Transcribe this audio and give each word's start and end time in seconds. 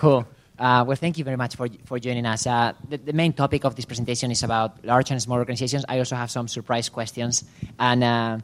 Cool. 0.00 0.26
Uh, 0.58 0.82
well, 0.86 0.96
thank 0.96 1.18
you 1.18 1.24
very 1.24 1.36
much 1.36 1.56
for, 1.56 1.68
for 1.84 1.98
joining 1.98 2.24
us. 2.24 2.46
Uh, 2.46 2.72
the, 2.88 2.96
the, 2.96 3.12
main 3.12 3.34
topic 3.34 3.64
of 3.64 3.76
this 3.76 3.84
presentation 3.84 4.30
is 4.30 4.42
about 4.42 4.82
large 4.82 5.10
and 5.10 5.20
small 5.20 5.36
organizations. 5.36 5.84
I 5.90 5.98
also 5.98 6.16
have 6.16 6.30
some 6.30 6.48
surprise 6.48 6.88
questions. 6.88 7.44
And 7.78 8.02
uh, 8.02 8.38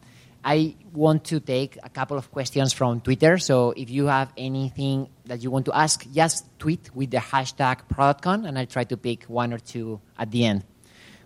I 0.45 0.75
want 0.93 1.25
to 1.25 1.41
take 1.41 1.79
a 1.83 1.89
couple 1.89 2.19
of 2.19 2.31
questions 2.31 2.75
from 2.75 3.01
Twitter. 3.01 3.39
So 3.39 3.71
if 3.71 3.89
you 3.89 4.05
have 4.05 4.35
anything 4.37 5.09
that 5.25 5.43
you 5.43 5.51
want 5.51 5.65
to 5.65 5.75
ask, 5.75 6.07
just 6.13 6.45
tweet 6.59 6.95
with 6.95 7.11
the 7.11 7.25
hashtag 7.33 7.89
ProductCon, 7.91 8.47
and 8.47 8.59
I'll 8.59 8.67
try 8.67 8.85
to 8.85 8.99
pick 8.99 9.25
one 9.25 9.55
or 9.55 9.59
two 9.59 9.99
at 10.19 10.31
the 10.31 10.45
end. 10.45 10.63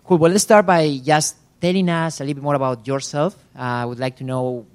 Cool. 0.05 0.17
Well, 0.17 0.31
let's 0.31 0.45
start 0.45 0.65
by 0.65 0.97
just 1.03 1.35
telling 1.59 1.89
us 1.89 2.21
a 2.21 2.23
little 2.23 2.35
bit 2.35 2.43
more 2.43 2.55
about 2.55 2.87
yourself. 2.87 3.35
Uh, 3.53 3.83
I 3.83 3.85
would 3.85 3.99
like 3.99 4.15
to 4.17 4.23
know 4.23 4.65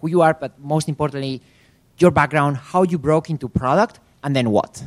who 0.00 0.08
you 0.08 0.22
are, 0.22 0.32
but 0.32 0.58
most 0.58 0.88
importantly, 0.88 1.42
your 1.98 2.10
background, 2.10 2.56
how 2.56 2.84
you 2.84 2.96
broke 2.96 3.28
into 3.28 3.50
product, 3.50 4.00
and 4.24 4.34
then 4.34 4.50
what. 4.50 4.82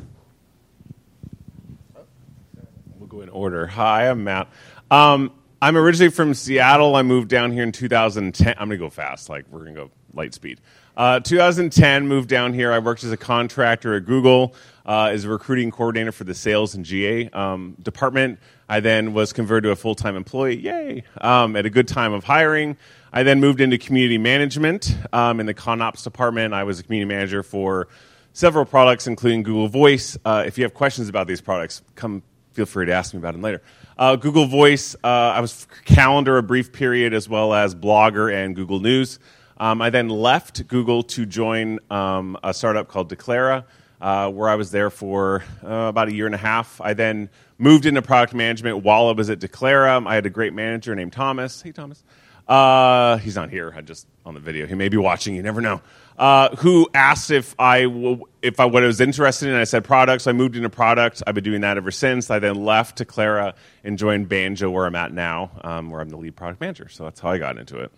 We'll 2.97 3.05
in 3.21 3.29
order. 3.29 3.67
Hi, 3.67 4.09
I'm 4.09 4.23
Matt. 4.23 4.47
Um, 4.91 5.31
I'm 5.61 5.75
originally 5.75 6.11
from 6.11 6.33
Seattle. 6.33 6.95
I 6.95 7.01
moved 7.01 7.29
down 7.29 7.51
here 7.51 7.63
in 7.63 7.71
2010. 7.71 8.55
I'm 8.57 8.67
going 8.67 8.71
to 8.71 8.77
go 8.77 8.89
fast, 8.89 9.29
like 9.29 9.45
we're 9.49 9.63
going 9.63 9.75
to 9.75 9.81
go 9.85 9.91
light 10.13 10.33
speed. 10.33 10.61
Uh, 10.95 11.19
2010, 11.19 12.07
moved 12.07 12.29
down 12.29 12.53
here. 12.53 12.71
I 12.71 12.79
worked 12.79 13.03
as 13.03 13.11
a 13.11 13.17
contractor 13.17 13.95
at 13.95 14.05
Google 14.05 14.55
uh, 14.85 15.09
as 15.11 15.25
a 15.25 15.29
recruiting 15.29 15.71
coordinator 15.71 16.11
for 16.11 16.23
the 16.23 16.33
sales 16.33 16.75
and 16.75 16.85
GA 16.85 17.29
um, 17.29 17.75
department. 17.81 18.39
I 18.69 18.79
then 18.79 19.13
was 19.13 19.33
converted 19.33 19.63
to 19.63 19.71
a 19.71 19.75
full 19.75 19.95
time 19.95 20.15
employee, 20.15 20.57
yay, 20.57 21.03
um, 21.21 21.55
at 21.55 21.65
a 21.65 21.69
good 21.69 21.87
time 21.87 22.13
of 22.13 22.23
hiring. 22.23 22.77
I 23.13 23.23
then 23.23 23.39
moved 23.39 23.61
into 23.61 23.77
community 23.77 24.17
management 24.17 24.95
um, 25.13 25.39
in 25.39 25.45
the 25.45 25.53
ConOps 25.53 26.03
department. 26.03 26.53
I 26.53 26.63
was 26.63 26.79
a 26.79 26.83
community 26.83 27.07
manager 27.07 27.41
for 27.41 27.87
several 28.33 28.65
products, 28.65 29.07
including 29.07 29.43
Google 29.43 29.67
Voice. 29.67 30.17
Uh, 30.23 30.43
if 30.45 30.57
you 30.57 30.63
have 30.63 30.73
questions 30.73 31.09
about 31.09 31.27
these 31.27 31.41
products, 31.41 31.81
come 31.95 32.21
feel 32.57 32.65
free 32.65 32.87
to 32.87 32.91
ask 32.91 33.13
me 33.13 33.19
about 33.19 33.33
them 33.33 33.43
later. 33.43 33.61
Uh, 33.99 34.15
Google 34.15 34.47
Voice, 34.47 34.95
uh, 35.03 35.07
I 35.07 35.41
was 35.41 35.67
calendar 35.85 36.39
a 36.39 36.43
brief 36.43 36.73
period, 36.73 37.13
as 37.13 37.29
well 37.29 37.53
as 37.53 37.75
Blogger 37.75 38.33
and 38.33 38.55
Google 38.55 38.79
News. 38.79 39.19
Um, 39.59 39.79
I 39.79 39.91
then 39.91 40.09
left 40.09 40.67
Google 40.67 41.03
to 41.03 41.27
join 41.27 41.77
um, 41.91 42.35
a 42.43 42.55
startup 42.55 42.87
called 42.87 43.11
Declara, 43.11 43.65
uh, 44.01 44.31
where 44.31 44.49
I 44.49 44.55
was 44.55 44.71
there 44.71 44.89
for 44.89 45.43
uh, 45.63 45.69
about 45.69 46.07
a 46.07 46.13
year 46.13 46.25
and 46.25 46.33
a 46.33 46.39
half. 46.39 46.81
I 46.81 46.95
then 46.95 47.29
moved 47.59 47.85
into 47.85 48.01
product 48.01 48.33
management 48.33 48.83
while 48.83 49.07
I 49.07 49.11
was 49.11 49.29
at 49.29 49.37
Declara. 49.37 50.07
I 50.07 50.15
had 50.15 50.25
a 50.25 50.31
great 50.31 50.53
manager 50.53 50.95
named 50.95 51.13
Thomas. 51.13 51.61
Hey, 51.61 51.71
Thomas. 51.71 52.03
Uh, 52.47 53.17
he's 53.17 53.35
not 53.35 53.51
here. 53.51 53.71
I 53.75 53.81
just 53.81 54.07
on 54.25 54.33
the 54.33 54.39
video. 54.39 54.65
He 54.65 54.73
may 54.73 54.89
be 54.89 54.97
watching. 54.97 55.35
You 55.35 55.43
never 55.43 55.61
know. 55.61 55.81
Uh, 56.17 56.55
who 56.57 56.89
asked 56.95 57.29
if 57.29 57.53
I 57.59 57.83
w- 57.83 58.23
if 58.41 58.59
I 58.59 58.65
what 58.65 58.81
I 58.83 58.87
was 58.87 58.99
interested 58.99 59.49
in? 59.49 59.55
I 59.55 59.65
said 59.65 59.83
products. 59.83 60.25
I 60.25 60.31
moved 60.31 60.55
into 60.55 60.69
product. 60.69 61.21
I've 61.27 61.35
been 61.35 61.43
doing 61.43 61.61
that 61.61 61.77
ever 61.77 61.91
since. 61.91 62.31
I 62.31 62.39
then 62.39 62.55
left 62.55 62.97
Declara 62.97 63.53
and 63.83 63.99
joined 63.99 64.27
Banjo, 64.27 64.71
where 64.71 64.87
I'm 64.87 64.95
at 64.95 65.13
now, 65.13 65.51
um, 65.63 65.91
where 65.91 66.01
I'm 66.01 66.09
the 66.09 66.17
lead 66.17 66.35
product 66.35 66.59
manager. 66.59 66.89
So 66.89 67.03
that's 67.03 67.19
how 67.19 67.29
I 67.29 67.37
got 67.37 67.59
into 67.59 67.77
it. 67.77 67.91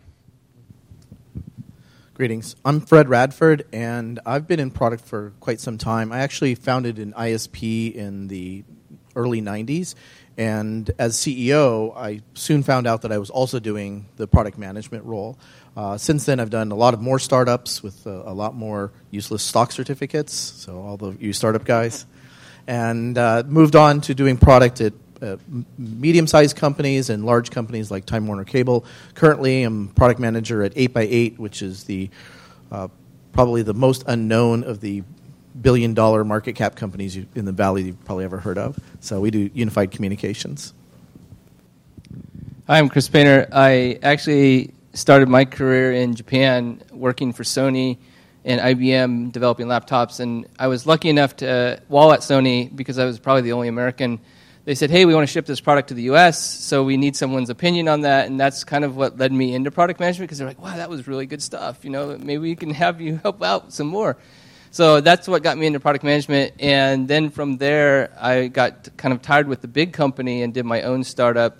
Greetings. 2.14 2.58
I'm 2.66 2.81
Fred 2.81 3.08
Radford, 3.08 3.66
and 3.72 4.20
I've 4.26 4.45
been 4.45 4.59
in 4.59 4.72
product 4.72 5.06
for 5.06 5.31
quite 5.39 5.61
some 5.61 5.78
time. 5.78 6.11
I 6.11 6.20
actually 6.20 6.56
founded 6.56 7.00
an 7.00 7.14
ISP 7.14 7.95
in 7.95 8.28
the 8.28 8.66
early 9.16 9.42
90s. 9.42 9.96
And 10.38 10.90
as 10.98 11.18
CEO, 11.18 11.96
I 11.98 12.22
soon 12.34 12.64
found 12.64 12.88
out 12.88 13.02
that 13.02 13.12
I 13.12 13.18
was 13.18 13.30
also 13.30 13.60
doing 13.60 14.06
the 14.16 14.26
product 14.26 14.58
management 14.58 15.04
role. 15.04 15.38
Uh, 15.76 15.98
since 15.98 16.26
then, 16.26 16.40
I've 16.40 16.50
done 16.50 16.72
a 16.72 16.76
lot 16.76 16.94
of 16.94 17.02
more 17.02 17.20
startups 17.20 17.84
with 17.84 18.06
a, 18.06 18.24
a 18.26 18.34
lot 18.34 18.56
more 18.56 18.92
useless 19.12 19.44
stock 19.44 19.72
certificates, 19.72 20.34
so 20.34 20.82
all 20.82 20.98
the 20.98 21.16
you 21.20 21.34
startup 21.34 21.66
guys, 21.66 22.06
and 22.68 23.18
uh, 23.18 23.44
moved 23.46 23.76
on 23.76 24.02
to 24.02 24.16
doing 24.16 24.38
product 24.38 24.82
at 24.82 24.94
uh, 25.22 25.38
medium 25.78 26.28
sized 26.28 26.56
companies 26.56 27.10
and 27.10 27.26
large 27.26 27.52
companies 27.52 27.92
like 27.92 28.06
Time 28.06 28.26
Warner 28.28 28.45
Cable. 28.45 28.86
Currently, 29.16 29.64
I'm 29.64 29.89
product 29.89 30.20
manager 30.20 30.64
at 30.64 30.73
8x8, 30.73 31.38
which 31.38 31.62
is 31.62 31.83
the 31.83 32.10
uh, 32.72 32.88
probably 33.33 33.62
the 33.62 33.73
most 33.73 34.04
unknown 34.08 34.64
of 34.64 34.80
the 34.82 35.04
billion 35.61 35.93
dollar 35.93 36.23
market 36.23 36.54
cap 36.54 36.76
companies 36.76 37.17
in 37.36 37.45
the 37.45 37.52
valley 37.52 37.83
you've 37.83 38.05
probably 38.05 38.26
ever 38.26 38.39
heard 38.39 38.58
of. 38.58 38.80
So 38.99 39.20
we 39.20 39.32
do 39.32 39.49
unified 39.54 39.92
communications. 39.92 40.73
Hi, 42.67 42.77
I'm 42.77 42.89
Chris 42.89 43.10
Painter. 43.10 43.48
I 43.52 43.99
actually 44.04 44.73
started 44.93 45.30
my 45.30 45.45
career 45.45 45.92
in 45.92 46.15
Japan 46.15 46.82
working 46.92 47.33
for 47.33 47.43
Sony 47.43 47.98
and 48.45 48.61
IBM 48.61 49.32
developing 49.32 49.67
laptops. 49.67 50.20
And 50.20 50.48
I 50.58 50.67
was 50.67 50.86
lucky 50.86 51.09
enough 51.09 51.38
to, 51.38 51.82
while 51.88 52.11
at 52.14 52.20
Sony, 52.21 52.73
because 52.76 52.98
I 52.99 53.05
was 53.05 53.20
probably 53.20 53.42
the 53.42 53.54
only 53.54 53.67
American, 53.67 54.20
they 54.65 54.76
said, 54.76 54.92
hey, 54.92 55.05
we 55.05 55.15
want 55.15 55.27
to 55.27 55.32
ship 55.32 55.45
this 55.45 55.59
product 55.59 55.89
to 55.89 55.93
the 55.93 56.04
US, 56.04 56.39
so 56.43 56.83
we 56.83 56.95
need 56.95 57.15
someone's 57.15 57.49
opinion 57.49 57.88
on 57.88 58.02
that. 58.02 58.27
And 58.27 58.39
that's 58.39 58.64
kind 58.64 58.83
of 58.83 58.95
what 58.95 59.17
led 59.17 59.32
me 59.32 59.54
into 59.55 59.71
product 59.71 59.99
management 59.99 60.27
because 60.27 60.38
they're 60.38 60.48
like, 60.48 60.61
wow, 60.61 60.76
that 60.76 60.89
was 60.89 61.08
really 61.08 61.26
good 61.26 61.42
stuff. 61.42 61.83
You 61.83 61.89
know, 61.89 62.17
maybe 62.17 62.38
we 62.38 62.55
can 62.55 62.70
have 62.71 63.02
you 63.02 63.17
help 63.23 63.42
out 63.42 63.73
some 63.73 63.88
more. 63.88 64.17
So 64.72 65.02
that's 65.02 65.28
what 65.28 65.42
got 65.42 65.58
me 65.58 65.66
into 65.66 65.80
product 65.80 66.04
management. 66.04 66.54
And 66.60 67.08
then 67.08 67.32
from 67.32 67.58
there, 67.58 68.12
I 68.20 68.48
got 68.48 68.96
kind 68.98 69.14
of 69.14 69.22
tired 69.22 69.48
with 69.48 69.62
the 69.62 69.68
big 69.68 69.94
company 69.94 70.44
and 70.44 70.54
did 70.54 70.66
my 70.66 70.84
own 70.84 71.04
startup. 71.04 71.58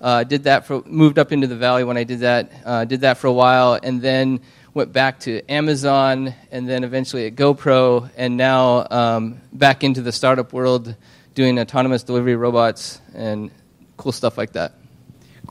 Uh, 0.00 0.24
did 0.24 0.44
that 0.44 0.66
for 0.66 0.82
moved 0.84 1.18
up 1.18 1.32
into 1.32 1.46
the 1.46 1.56
valley 1.56 1.84
when 1.84 1.96
I 1.96 2.04
did 2.04 2.20
that. 2.20 2.52
Uh, 2.64 2.84
did 2.84 3.02
that 3.02 3.18
for 3.18 3.28
a 3.28 3.32
while, 3.32 3.78
and 3.80 4.02
then 4.02 4.40
went 4.74 4.92
back 4.92 5.20
to 5.20 5.40
Amazon, 5.48 6.34
and 6.50 6.68
then 6.68 6.82
eventually 6.82 7.26
at 7.26 7.36
GoPro, 7.36 8.10
and 8.16 8.36
now 8.36 8.86
um, 8.90 9.40
back 9.52 9.84
into 9.84 10.02
the 10.02 10.10
startup 10.10 10.52
world, 10.52 10.96
doing 11.34 11.58
autonomous 11.58 12.02
delivery 12.02 12.34
robots 12.34 13.00
and 13.14 13.50
cool 13.96 14.12
stuff 14.12 14.36
like 14.36 14.52
that. 14.52 14.74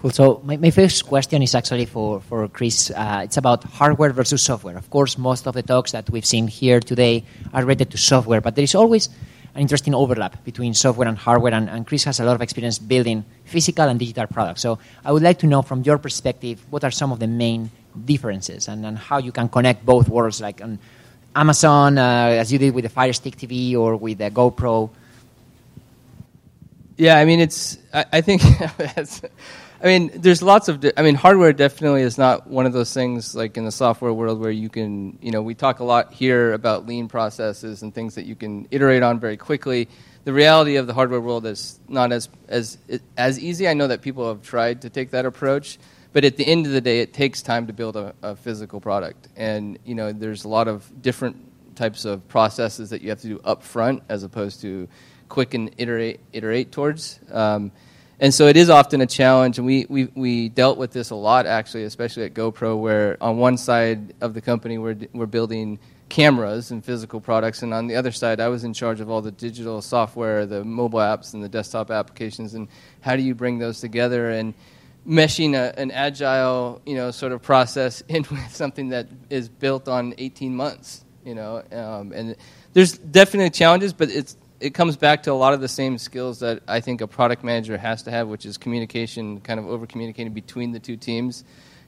Cool. 0.02 0.10
So 0.10 0.42
my, 0.44 0.58
my 0.58 0.72
first 0.72 1.06
question 1.06 1.44
is 1.44 1.54
actually 1.54 1.86
for, 1.86 2.22
for 2.22 2.48
Chris. 2.48 2.90
Uh, 2.90 3.22
it's 3.24 3.38
about 3.38 3.64
hardware 3.64 4.12
versus 4.12 4.42
software. 4.42 4.76
Of 4.76 4.90
course, 4.90 5.16
most 5.16 5.46
of 5.46 5.54
the 5.54 5.62
talks 5.62 5.92
that 5.92 6.10
we've 6.10 6.26
seen 6.26 6.48
here 6.48 6.80
today 6.80 7.24
are 7.54 7.62
related 7.62 7.92
to 7.92 8.00
software, 8.00 8.42
but 8.42 8.56
there 8.56 8.64
is 8.64 8.74
always 8.74 9.10
an 9.54 9.62
interesting 9.62 9.94
overlap 9.94 10.44
between 10.44 10.74
software 10.74 11.08
and 11.08 11.20
hardware, 11.20 11.54
and, 11.54 11.70
and, 11.70 11.86
Chris 11.86 12.04
has 12.06 12.20
a 12.20 12.24
lot 12.24 12.34
of 12.34 12.42
experience 12.42 12.80
building 12.80 13.24
physical 13.46 13.88
and 13.88 14.00
digital 14.00 14.26
products. 14.26 14.62
So 14.62 14.80
I 15.06 15.12
would 15.12 15.22
like 15.22 15.38
to 15.40 15.46
know 15.46 15.62
from 15.62 15.84
your 15.84 16.00
perspective, 16.00 16.66
what 16.72 16.84
are 16.84 16.90
some 16.90 17.12
of 17.12 17.20
the 17.20 17.28
main 17.28 17.70
differences 18.06 18.70
and, 18.70 18.84
and 18.84 18.98
how 18.98 19.20
you 19.20 19.32
can 19.32 19.50
connect 19.50 19.86
both 19.86 20.10
worlds, 20.10 20.42
like 20.42 20.64
on 20.64 20.80
Amazon, 21.36 22.00
uh, 22.00 22.38
as 22.40 22.52
you 22.52 22.58
did 22.58 22.74
with 22.74 22.86
the 22.86 22.90
Fire 22.90 23.14
Stick 23.14 23.36
TV 23.36 23.76
or 23.76 23.98
with 23.98 24.18
the 24.18 24.32
GoPro? 24.32 24.90
Yeah, 26.98 27.18
I 27.18 27.26
mean, 27.26 27.40
it's, 27.40 27.78
I, 27.94 28.06
I 28.14 28.22
think 28.22 28.42
I 29.84 29.88
mean, 29.88 30.12
there's 30.14 30.44
lots 30.44 30.68
of. 30.68 30.86
I 30.96 31.02
mean, 31.02 31.16
hardware 31.16 31.54
definitely 31.54 32.04
is 32.04 32.18
not 32.18 32.46
one 32.46 32.68
of 32.68 32.74
those 32.74 32.94
things 32.94 33.34
like 33.34 33.58
in 33.58 33.66
the 33.66 33.72
software 33.72 34.14
world 34.14 34.40
where 34.40 34.52
you 34.52 34.70
can, 34.70 35.18
you 35.22 35.32
know, 35.32 35.42
we 35.42 35.56
talk 35.56 35.80
a 35.80 35.84
lot 35.84 36.14
here 36.14 36.54
about 36.54 36.86
lean 36.86 37.08
processes 37.08 37.82
and 37.82 37.94
things 37.94 38.14
that 38.16 38.26
you 38.26 38.36
can 38.36 38.68
iterate 38.70 39.02
on 39.02 39.20
very 39.20 39.38
quickly. 39.38 39.90
The 40.24 40.34
reality 40.34 40.76
of 40.76 40.86
the 40.86 40.94
hardware 40.94 41.20
world 41.20 41.48
is 41.48 41.80
not 41.88 42.12
as 42.12 42.30
as 42.48 42.78
as 43.18 43.40
easy. 43.40 43.68
I 43.68 43.74
know 43.74 43.88
that 43.88 44.04
people 44.04 44.28
have 44.28 44.44
tried 44.44 44.84
to 44.84 44.92
take 44.92 45.12
that 45.12 45.26
approach, 45.26 45.80
but 46.14 46.26
at 46.26 46.38
the 46.38 46.46
end 46.46 46.68
of 46.68 46.74
the 46.74 46.82
day, 46.82 47.00
it 47.00 47.12
takes 47.12 47.42
time 47.42 47.66
to 47.66 47.74
build 47.74 47.96
a, 47.96 48.14
a 48.22 48.36
physical 48.36 48.80
product, 48.80 49.30
and 49.36 49.80
you 49.84 49.96
know, 49.96 50.12
there's 50.12 50.44
a 50.44 50.50
lot 50.50 50.68
of 50.68 51.02
different 51.02 51.38
types 51.76 52.06
of 52.06 52.28
processes 52.28 52.92
that 52.92 53.02
you 53.02 53.10
have 53.10 53.22
to 53.22 53.28
do 53.28 53.42
up 53.44 53.64
front 53.64 54.04
as 54.10 54.22
opposed 54.22 54.62
to 54.62 54.88
quick 55.28 55.56
and 55.56 55.74
iterate 55.80 56.20
iterate 56.34 56.72
towards. 56.72 57.20
Um, 57.32 57.72
and 58.22 58.32
so 58.32 58.46
it 58.46 58.56
is 58.56 58.70
often 58.70 59.02
a 59.02 59.08
challenge, 59.08 59.58
and 59.58 59.66
we, 59.66 59.88
we, 59.90 60.06
we 60.14 60.48
dealt 60.48 60.78
with 60.78 60.92
this 60.92 61.10
a 61.10 61.16
lot 61.16 61.48
actually, 61.48 61.86
especially 61.86 62.24
at 62.24 62.36
GoPro, 62.36 62.80
where 62.80 63.18
on 63.20 63.38
one 63.38 63.58
side 63.58 64.14
of 64.22 64.36
the 64.36 64.42
company 64.42 64.78
we're, 64.78 64.96
we're 65.12 65.26
building 65.26 65.80
cameras 66.08 66.70
and 66.70 66.86
physical 66.86 67.20
products, 67.20 67.64
and 67.64 67.74
on 67.74 67.88
the 67.88 67.96
other 67.96 68.12
side 68.12 68.40
I 68.40 68.50
was 68.50 68.64
in 68.64 68.76
charge 68.76 69.02
of 69.02 69.10
all 69.10 69.24
the 69.24 69.32
digital 69.32 69.82
software, 69.82 70.46
the 70.46 70.64
mobile 70.64 71.00
apps, 71.00 71.34
and 71.34 71.44
the 71.44 71.50
desktop 71.50 71.90
applications, 71.90 72.54
and 72.54 72.68
how 73.02 73.16
do 73.16 73.24
you 73.24 73.34
bring 73.34 73.58
those 73.58 73.82
together 73.82 74.30
and 74.30 74.54
meshing 75.08 75.56
a, 75.56 75.78
an 75.80 75.90
agile 75.90 76.80
you 76.86 76.94
know 76.96 77.10
sort 77.10 77.32
of 77.32 77.42
process 77.42 78.02
in 78.08 78.24
with 78.30 78.56
something 78.56 78.90
that 78.90 79.08
is 79.32 79.50
built 79.50 79.88
on 79.88 80.14
18 80.20 80.56
months, 80.56 81.04
you 81.26 81.34
know, 81.34 81.64
um, 81.72 82.12
and 82.12 82.36
there's 82.74 83.00
definitely 83.00 83.50
challenges, 83.50 83.94
but 83.94 84.12
it's 84.12 84.38
it 84.62 84.74
comes 84.74 84.96
back 84.96 85.24
to 85.24 85.32
a 85.32 85.34
lot 85.34 85.54
of 85.54 85.60
the 85.60 85.68
same 85.68 85.98
skills 85.98 86.40
that 86.40 86.62
I 86.68 86.80
think 86.80 87.02
a 87.02 87.08
product 87.08 87.44
manager 87.44 87.78
has 87.78 88.04
to 88.04 88.12
have, 88.12 88.28
which 88.28 88.46
is 88.46 88.58
communication, 88.58 89.42
kind 89.42 89.60
of 89.60 89.68
over 89.68 89.88
communicating 89.88 90.34
between 90.34 90.72
the 90.72 90.80
two 90.80 90.96
teams, 90.96 91.44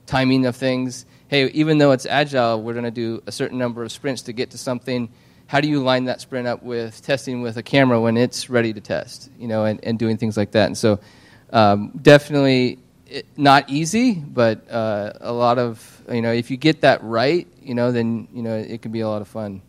timing 0.08 0.46
of 0.48 0.56
things. 0.56 1.06
Hey, 1.28 1.50
even 1.52 1.78
though 1.78 1.92
it's 1.92 2.06
agile, 2.06 2.62
we're 2.62 2.74
going 2.74 2.86
to 2.86 2.92
do 2.92 3.22
a 3.28 3.32
certain 3.32 3.58
number 3.58 3.84
of 3.84 3.92
sprints 3.92 4.24
to 4.24 4.34
get 4.34 4.52
to 4.52 4.58
something. 4.58 5.10
How 5.46 5.62
do 5.62 5.68
you 5.68 5.84
line 5.84 6.06
that 6.06 6.20
sprint 6.20 6.48
up 6.48 6.64
with 6.64 7.02
testing 7.04 7.42
with 7.42 7.58
a 7.58 7.64
camera 7.64 8.02
when 8.02 8.18
it's 8.18 8.50
ready 8.50 8.74
to 8.74 8.82
test? 8.82 9.30
You 9.38 9.48
know, 9.48 9.66
and, 9.66 9.80
and 9.84 10.00
doing 10.00 10.18
things 10.18 10.36
like 10.36 10.52
that. 10.52 10.66
And 10.66 10.78
so, 10.78 11.00
um, 11.52 11.92
definitely 12.02 12.80
it, 13.06 13.28
not 13.38 13.70
easy, 13.70 14.14
but 14.16 14.70
uh, 14.72 15.14
a 15.22 15.32
lot 15.32 15.60
of 15.60 16.02
you 16.12 16.22
know, 16.22 16.34
if 16.34 16.50
you 16.50 16.58
get 16.58 16.82
that 16.82 17.04
right, 17.04 17.48
you 17.62 17.76
know, 17.76 17.92
then 17.92 18.28
you 18.34 18.42
know 18.42 18.58
it 18.58 18.82
can 18.82 18.92
be 18.92 19.02
a 19.02 19.08
lot 19.08 19.22
of 19.22 19.28
fun. 19.28 19.62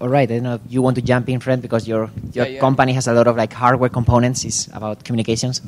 All 0.00 0.08
right, 0.08 0.30
I 0.30 0.34
don't 0.34 0.42
know 0.42 0.54
if 0.54 0.60
you 0.68 0.82
want 0.82 0.96
to 0.96 1.02
jump 1.02 1.28
in, 1.28 1.40
Fred, 1.40 1.62
because 1.62 1.88
your 1.88 2.10
your 2.32 2.46
Yeah, 2.46 2.54
yeah. 2.54 2.60
company 2.60 2.92
has 2.92 3.06
a 3.08 3.12
lot 3.12 3.26
of 3.26 3.36
like 3.36 3.52
hardware 3.52 3.88
components. 3.90 4.44
Is 4.44 4.68
about 4.72 5.04
communications. 5.04 5.62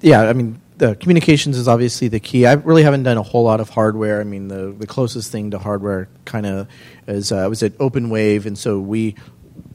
Yeah, 0.00 0.22
I 0.22 0.32
mean, 0.32 0.60
the 0.78 0.94
communications 0.96 1.56
is 1.58 1.68
obviously 1.68 2.08
the 2.08 2.20
key. 2.20 2.46
I 2.46 2.54
really 2.54 2.82
haven't 2.82 3.02
done 3.02 3.18
a 3.18 3.22
whole 3.22 3.44
lot 3.44 3.60
of 3.60 3.68
hardware. 3.68 4.20
I 4.20 4.24
mean, 4.24 4.48
the, 4.48 4.74
the 4.76 4.86
closest 4.86 5.30
thing 5.30 5.50
to 5.50 5.58
hardware 5.58 6.08
kind 6.24 6.46
of 6.46 6.68
is 7.06 7.30
uh, 7.30 7.36
I 7.38 7.46
was 7.46 7.62
at 7.62 7.76
OpenWave, 7.78 8.46
and 8.46 8.56
so 8.58 8.80
we 8.80 9.14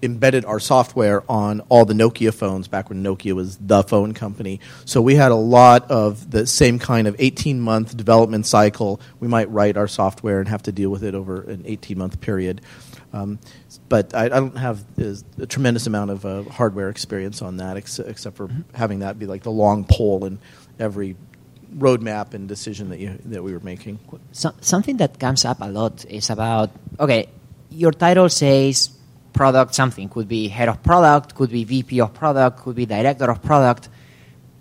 embedded 0.04 0.46
our 0.46 0.60
software 0.60 1.24
on 1.30 1.62
all 1.70 1.86
the 1.86 1.94
Nokia 1.94 2.34
phones 2.34 2.68
back 2.68 2.90
when 2.90 3.04
Nokia 3.04 3.34
was 3.34 3.58
the 3.58 3.84
phone 3.84 4.14
company. 4.14 4.60
So 4.86 5.02
we 5.02 5.16
had 5.16 5.32
a 5.32 5.36
lot 5.36 5.90
of 5.92 6.32
the 6.32 6.48
same 6.48 6.80
kind 6.80 7.08
of 7.08 7.16
18 7.20 7.60
month 7.62 7.96
development 7.96 8.46
cycle. 8.46 9.00
We 9.20 9.28
might 9.28 9.50
write 9.52 9.78
our 9.78 9.88
software 9.88 10.40
and 10.40 10.50
have 10.50 10.64
to 10.64 10.72
deal 10.72 10.90
with 10.90 11.04
it 11.04 11.14
over 11.16 11.44
an 11.44 11.64
18 11.66 11.98
month 11.98 12.22
period. 12.22 12.62
Um, 13.14 13.40
but 13.90 14.16
I, 14.16 14.26
I 14.26 14.30
don't 14.30 14.58
have 14.58 14.84
a 15.40 15.46
tremendous 15.46 15.86
amount 15.86 16.12
of 16.12 16.26
uh, 16.26 16.44
hardware 16.44 16.90
experience 16.90 17.42
on 17.42 17.58
that, 17.58 17.78
ex- 17.78 18.00
except 18.00 18.38
for 18.38 18.50
having 18.74 19.00
that 19.00 19.20
be 19.20 19.26
like 19.26 19.44
the 19.44 19.52
long 19.52 19.84
pole 19.84 20.26
in 20.26 20.40
every 20.80 21.16
roadmap 21.78 22.34
and 22.34 22.48
decision 22.48 22.90
that 22.90 23.00
you 23.00 23.18
that 23.26 23.44
we 23.44 23.54
were 23.54 23.60
making. 23.60 24.00
So, 24.32 24.52
something 24.62 24.98
that 24.98 25.20
comes 25.20 25.46
up 25.46 25.62
a 25.62 25.70
lot 25.70 26.06
is 26.06 26.30
about 26.30 26.72
okay, 27.00 27.30
your 27.70 27.92
title 27.92 28.30
says 28.30 28.92
product 29.34 29.76
something 29.76 30.10
could 30.10 30.28
be 30.28 30.48
head 30.48 30.70
of 30.70 30.84
product, 30.84 31.36
could 31.36 31.52
be 31.52 31.64
VP 31.64 32.02
of 32.02 32.14
product, 32.14 32.60
could 32.60 32.76
be 32.76 32.86
director 32.86 33.30
of 33.30 33.42
product, 33.42 33.90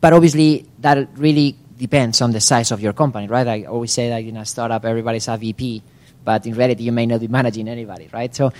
but 0.00 0.12
obviously 0.12 0.66
that 0.78 1.08
really 1.16 1.56
depends 1.76 2.20
on 2.20 2.30
the 2.30 2.40
size 2.40 2.70
of 2.70 2.80
your 2.80 2.92
company, 2.92 3.26
right? 3.26 3.46
I 3.46 3.64
always 3.64 3.92
say 3.92 4.08
that 4.10 4.22
in 4.22 4.36
a 4.36 4.44
startup 4.44 4.84
everybody's 4.84 5.28
a 5.28 5.36
VP, 5.36 5.82
but 6.24 6.46
in 6.46 6.54
reality 6.54 6.84
you 6.84 6.92
may 6.92 7.06
not 7.06 7.20
be 7.20 7.28
managing 7.28 7.68
anybody, 7.68 8.08
right? 8.12 8.34
So 8.34 8.52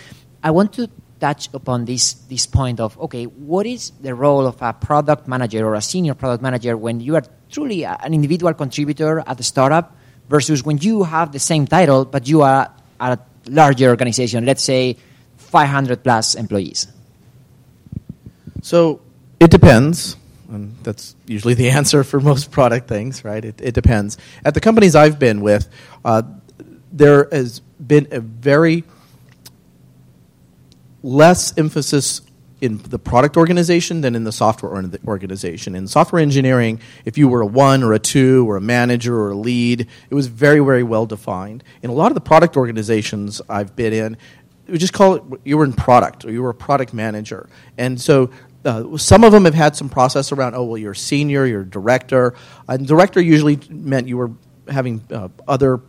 I 0.42 0.50
want 0.50 0.72
to 0.74 0.88
touch 1.20 1.48
upon 1.52 1.84
this 1.84 2.14
this 2.28 2.46
point 2.46 2.80
of 2.80 2.98
okay, 2.98 3.24
what 3.24 3.66
is 3.66 3.92
the 4.00 4.14
role 4.14 4.46
of 4.46 4.60
a 4.62 4.72
product 4.72 5.28
manager 5.28 5.66
or 5.66 5.74
a 5.74 5.82
senior 5.82 6.14
product 6.14 6.42
manager 6.42 6.76
when 6.76 7.00
you 7.00 7.16
are 7.16 7.24
truly 7.50 7.84
an 7.84 8.14
individual 8.14 8.54
contributor 8.54 9.22
at 9.26 9.36
the 9.36 9.44
startup 9.44 9.94
versus 10.28 10.64
when 10.64 10.78
you 10.78 11.02
have 11.02 11.32
the 11.32 11.38
same 11.38 11.66
title 11.66 12.04
but 12.04 12.26
you 12.26 12.42
are 12.42 12.72
at 13.00 13.18
a 13.18 13.20
larger 13.50 13.88
organization, 13.88 14.44
let's 14.44 14.62
say 14.62 14.96
500 15.36 16.02
plus 16.02 16.34
employees. 16.34 16.86
So 18.62 19.00
it 19.38 19.50
depends. 19.50 20.16
And 20.48 20.76
that's 20.82 21.14
usually 21.26 21.54
the 21.54 21.70
answer 21.78 22.04
for 22.04 22.20
most 22.20 22.50
product 22.50 22.88
things, 22.88 23.24
right? 23.24 23.44
It, 23.44 23.60
it 23.60 23.72
depends. 23.74 24.18
At 24.44 24.54
the 24.54 24.60
companies 24.60 24.94
I've 24.94 25.18
been 25.18 25.40
with, 25.40 25.68
uh, 26.04 26.22
there 26.92 27.28
has 27.30 27.60
been 27.60 28.08
a 28.10 28.20
very 28.20 28.84
less 31.02 31.56
emphasis 31.56 32.20
in 32.60 32.78
the 32.82 32.98
product 32.98 33.36
organization 33.36 34.02
than 34.02 34.14
in 34.14 34.24
the 34.24 34.32
software 34.32 34.84
organization. 35.06 35.74
In 35.74 35.88
software 35.88 36.20
engineering, 36.20 36.80
if 37.04 37.16
you 37.16 37.26
were 37.26 37.40
a 37.40 37.46
one 37.46 37.82
or 37.82 37.94
a 37.94 37.98
two 37.98 38.48
or 38.48 38.56
a 38.56 38.60
manager 38.60 39.18
or 39.18 39.30
a 39.30 39.34
lead, 39.34 39.86
it 40.10 40.14
was 40.14 40.26
very, 40.26 40.60
very 40.60 40.82
well 40.82 41.06
defined. 41.06 41.64
In 41.82 41.88
a 41.88 41.94
lot 41.94 42.10
of 42.10 42.14
the 42.14 42.20
product 42.20 42.56
organizations 42.56 43.40
I've 43.48 43.74
been 43.74 43.92
in, 43.92 44.16
we 44.68 44.78
just 44.78 44.92
call 44.92 45.14
it 45.14 45.22
you 45.44 45.56
were 45.56 45.64
in 45.64 45.72
product 45.72 46.24
or 46.24 46.30
you 46.30 46.42
were 46.42 46.50
a 46.50 46.54
product 46.54 46.92
manager. 46.92 47.48
And 47.78 47.98
so 48.00 48.30
uh, 48.64 48.96
some 48.98 49.24
of 49.24 49.32
them 49.32 49.46
have 49.46 49.54
had 49.54 49.74
some 49.74 49.88
process 49.88 50.30
around, 50.30 50.54
oh, 50.54 50.64
well, 50.64 50.78
you're 50.78 50.94
senior, 50.94 51.46
you're 51.46 51.64
director. 51.64 52.34
And 52.68 52.86
director 52.86 53.20
usually 53.20 53.58
meant 53.70 54.06
you 54.06 54.18
were 54.18 54.32
having 54.68 55.02
uh, 55.10 55.28
other 55.48 55.80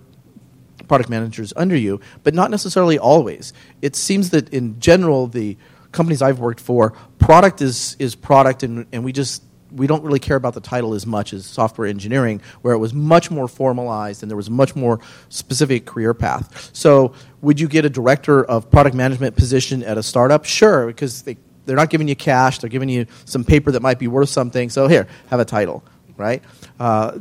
product 0.91 1.09
managers 1.09 1.53
under 1.55 1.77
you, 1.77 2.01
but 2.23 2.33
not 2.33 2.51
necessarily 2.51 2.99
always. 2.99 3.53
It 3.81 3.95
seems 3.95 4.31
that 4.31 4.49
in 4.49 4.77
general, 4.81 5.27
the 5.27 5.55
companies 5.93 6.21
I've 6.21 6.39
worked 6.39 6.59
for, 6.59 6.91
product 7.17 7.61
is, 7.61 7.95
is 7.97 8.13
product, 8.13 8.61
and, 8.63 8.85
and 8.91 9.01
we 9.01 9.13
just 9.13 9.41
we 9.71 9.87
don't 9.87 10.03
really 10.03 10.19
care 10.19 10.35
about 10.35 10.53
the 10.53 10.59
title 10.59 10.93
as 10.93 11.05
much 11.07 11.31
as 11.31 11.45
software 11.45 11.87
engineering, 11.87 12.41
where 12.61 12.73
it 12.73 12.77
was 12.77 12.93
much 12.93 13.31
more 13.31 13.47
formalized 13.47 14.21
and 14.21 14.29
there 14.29 14.35
was 14.35 14.49
much 14.49 14.75
more 14.75 14.99
specific 15.29 15.85
career 15.85 16.13
path. 16.13 16.69
So, 16.73 17.13
would 17.39 17.57
you 17.57 17.69
get 17.69 17.85
a 17.85 17.89
director 17.89 18.43
of 18.43 18.69
product 18.69 18.93
management 18.93 19.37
position 19.37 19.83
at 19.83 19.97
a 19.97 20.03
startup? 20.03 20.43
Sure, 20.43 20.87
because 20.87 21.21
they, 21.21 21.37
they're 21.65 21.77
not 21.77 21.89
giving 21.89 22.09
you 22.09 22.17
cash, 22.17 22.59
they're 22.59 22.69
giving 22.69 22.89
you 22.89 23.05
some 23.23 23.45
paper 23.45 23.71
that 23.71 23.81
might 23.81 23.97
be 23.97 24.09
worth 24.09 24.27
something. 24.27 24.69
So, 24.69 24.89
here, 24.89 25.07
have 25.29 25.39
a 25.39 25.45
title, 25.45 25.85
right? 26.17 26.43
Uh, 26.81 27.17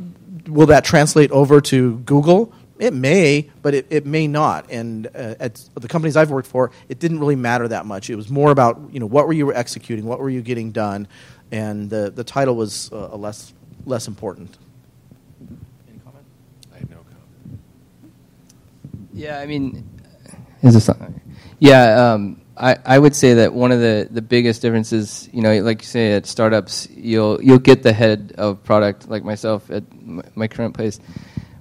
will 0.47 0.67
that 0.67 0.83
translate 0.83 1.31
over 1.31 1.61
to 1.61 1.99
Google? 1.99 2.53
It 2.81 2.93
may, 2.93 3.47
but 3.61 3.75
it, 3.75 3.87
it 3.91 4.07
may 4.07 4.27
not. 4.27 4.71
And 4.71 5.05
uh, 5.05 5.35
at 5.39 5.63
the 5.75 5.87
companies 5.87 6.17
I've 6.17 6.31
worked 6.31 6.47
for, 6.47 6.71
it 6.89 6.97
didn't 6.97 7.19
really 7.19 7.35
matter 7.35 7.67
that 7.67 7.85
much. 7.85 8.09
It 8.09 8.15
was 8.15 8.29
more 8.31 8.49
about 8.49 8.81
you 8.91 8.99
know 8.99 9.05
what 9.05 9.27
were 9.27 9.33
you 9.33 9.53
executing, 9.53 10.05
what 10.05 10.19
were 10.19 10.31
you 10.31 10.41
getting 10.41 10.71
done, 10.71 11.07
and 11.51 11.91
the 11.91 12.09
the 12.09 12.23
title 12.23 12.55
was 12.55 12.91
uh, 12.91 13.15
less 13.15 13.53
less 13.85 14.07
important. 14.07 14.57
Any 15.87 15.99
comment? 15.99 16.25
I 16.73 16.79
have 16.79 16.89
no 16.89 16.97
comment. 16.97 17.61
Yeah, 19.13 19.37
I 19.39 19.45
mean, 19.45 19.87
is 20.63 20.73
this 20.73 20.89
on? 20.89 21.21
Yeah, 21.59 22.13
um, 22.13 22.41
I, 22.57 22.77
I 22.83 22.97
would 22.97 23.15
say 23.15 23.35
that 23.35 23.53
one 23.53 23.71
of 23.71 23.79
the, 23.79 24.07
the 24.09 24.21
biggest 24.21 24.63
differences, 24.63 25.29
you 25.31 25.41
know, 25.43 25.55
like 25.61 25.81
you 25.81 25.87
say 25.87 26.13
at 26.13 26.25
startups, 26.25 26.87
you'll 26.89 27.41
you'll 27.43 27.59
get 27.59 27.83
the 27.83 27.93
head 27.93 28.33
of 28.39 28.63
product 28.63 29.07
like 29.07 29.23
myself 29.23 29.69
at 29.69 29.83
my, 30.03 30.23
my 30.33 30.47
current 30.47 30.73
place, 30.73 30.99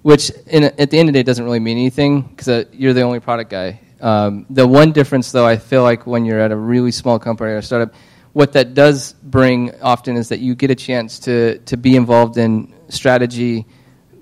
which 0.02 0.30
in, 0.46 0.64
at 0.64 0.90
the 0.90 0.98
end 0.98 1.08
of 1.08 1.12
the 1.12 1.18
day 1.18 1.22
doesn't 1.22 1.44
really 1.44 1.60
mean 1.60 1.78
anything 1.78 2.22
because 2.22 2.48
uh, 2.48 2.64
you're 2.72 2.92
the 2.92 3.02
only 3.02 3.20
product 3.20 3.50
guy. 3.50 3.80
Um, 4.00 4.46
the 4.48 4.66
one 4.66 4.92
difference, 4.92 5.30
though, 5.30 5.46
I 5.46 5.56
feel 5.56 5.82
like 5.82 6.06
when 6.06 6.24
you're 6.24 6.40
at 6.40 6.52
a 6.52 6.56
really 6.56 6.90
small 6.90 7.18
company 7.18 7.52
or 7.52 7.58
a 7.58 7.62
startup, 7.62 7.94
what 8.32 8.52
that 8.52 8.74
does 8.74 9.12
bring 9.12 9.78
often 9.82 10.16
is 10.16 10.28
that 10.30 10.38
you 10.40 10.54
get 10.54 10.70
a 10.70 10.74
chance 10.74 11.18
to 11.20 11.58
to 11.66 11.76
be 11.76 11.96
involved 11.96 12.38
in 12.38 12.72
strategy 12.88 13.66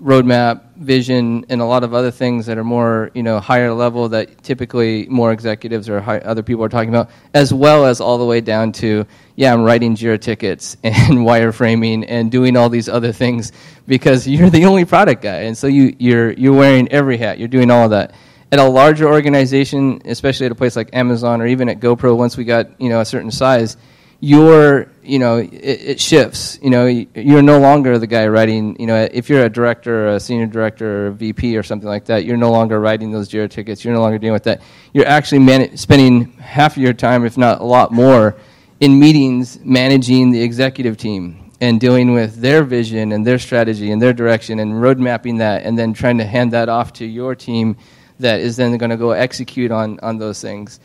roadmap, 0.01 0.68
vision, 0.79 1.45
and 1.49 1.61
a 1.61 1.65
lot 1.65 1.83
of 1.83 1.93
other 1.93 2.09
things 2.09 2.45
that 2.45 2.57
are 2.57 2.63
more, 2.63 3.11
you 3.13 3.21
know, 3.21 3.39
higher 3.39 3.73
level 3.73 4.09
that 4.09 4.41
typically 4.43 5.05
more 5.09 5.31
executives 5.31 5.89
or 5.89 5.99
high, 5.99 6.19
other 6.19 6.41
people 6.41 6.63
are 6.63 6.69
talking 6.69 6.89
about, 6.89 7.09
as 7.33 7.53
well 7.53 7.85
as 7.85 7.99
all 8.01 8.17
the 8.17 8.25
way 8.25 8.41
down 8.41 8.71
to, 8.71 9.05
yeah, 9.35 9.53
I'm 9.53 9.63
writing 9.63 9.95
Jira 9.95 10.19
tickets 10.19 10.77
and 10.83 11.19
wireframing 11.19 12.05
and 12.07 12.31
doing 12.31 12.55
all 12.55 12.69
these 12.69 12.89
other 12.89 13.11
things 13.11 13.51
because 13.87 14.27
you're 14.27 14.49
the 14.49 14.65
only 14.65 14.85
product 14.85 15.21
guy, 15.21 15.41
and 15.41 15.57
so 15.57 15.67
you 15.67 15.95
you're 15.99 16.31
you're 16.31 16.53
wearing 16.53 16.87
every 16.89 17.17
hat, 17.17 17.39
you're 17.39 17.47
doing 17.47 17.69
all 17.69 17.85
of 17.85 17.91
that. 17.91 18.13
At 18.51 18.57
a 18.57 18.63
larger 18.63 19.07
organization, 19.07 20.01
especially 20.05 20.47
at 20.47 20.51
a 20.51 20.55
place 20.55 20.75
like 20.75 20.89
Amazon 20.93 21.39
or 21.41 21.45
even 21.45 21.69
at 21.69 21.79
GoPro, 21.79 22.17
once 22.17 22.35
we 22.35 22.45
got 22.45 22.81
you 22.81 22.89
know 22.89 23.01
a 23.01 23.05
certain 23.05 23.31
size, 23.31 23.77
your 24.19 24.89
you 25.01 25.17
know 25.19 25.37
it, 25.37 25.51
it 25.53 25.99
shifts. 25.99 26.59
You 26.61 26.69
know 26.69 26.85
you're 26.85 27.41
no 27.41 27.59
longer 27.59 27.97
the 27.97 28.07
guy 28.07 28.27
writing 28.27 28.79
you 28.79 28.85
know 28.85 29.07
if 29.11 29.29
you're 29.29 29.45
a 29.45 29.49
director 29.49 30.07
or 30.07 30.15
a 30.15 30.19
senior 30.19 30.45
director 30.45 31.07
or 31.07 31.11
vp 31.11 31.57
or 31.57 31.63
something 31.63 31.87
like 31.87 32.05
that 32.05 32.25
you're 32.25 32.37
no 32.37 32.51
longer 32.51 32.79
writing 32.79 33.11
those 33.11 33.29
jira 33.29 33.49
tickets. 33.49 33.83
You're 33.83 33.93
no 33.93 34.01
longer 34.01 34.17
dealing 34.17 34.33
with 34.33 34.43
that. 34.43 34.61
You're 34.93 35.07
actually 35.07 35.39
man- 35.39 35.77
spending 35.77 36.31
half 36.33 36.75
of 36.75 36.83
your 36.83 36.93
time 36.93 37.25
if 37.25 37.37
not 37.37 37.61
a 37.61 37.65
lot 37.65 37.91
more 37.91 38.37
in 38.79 38.99
meetings 38.99 39.59
managing 39.63 40.31
the 40.31 40.41
executive 40.41 40.97
team 40.97 41.51
and 41.61 41.79
dealing 41.79 42.13
with 42.13 42.35
their 42.35 42.63
vision 42.63 43.11
and 43.11 43.25
their 43.25 43.39
strategy 43.39 43.91
and 43.91 44.01
their 44.01 44.13
direction 44.13 44.59
and 44.59 44.81
road 44.81 44.99
mapping 44.99 45.37
that 45.37 45.63
and 45.63 45.77
then 45.77 45.93
trying 45.93 46.17
to 46.17 46.25
hand 46.25 46.51
that 46.53 46.69
off 46.69 46.93
to 46.93 47.05
your 47.05 47.35
team 47.35 47.75
that 48.19 48.39
is 48.39 48.57
then 48.57 48.77
going 48.77 48.89
to 48.89 48.97
go 48.97 49.11
execute 49.11 49.71
on, 49.71 49.99
on 50.01 50.17
those 50.17 50.41
things 50.41 50.79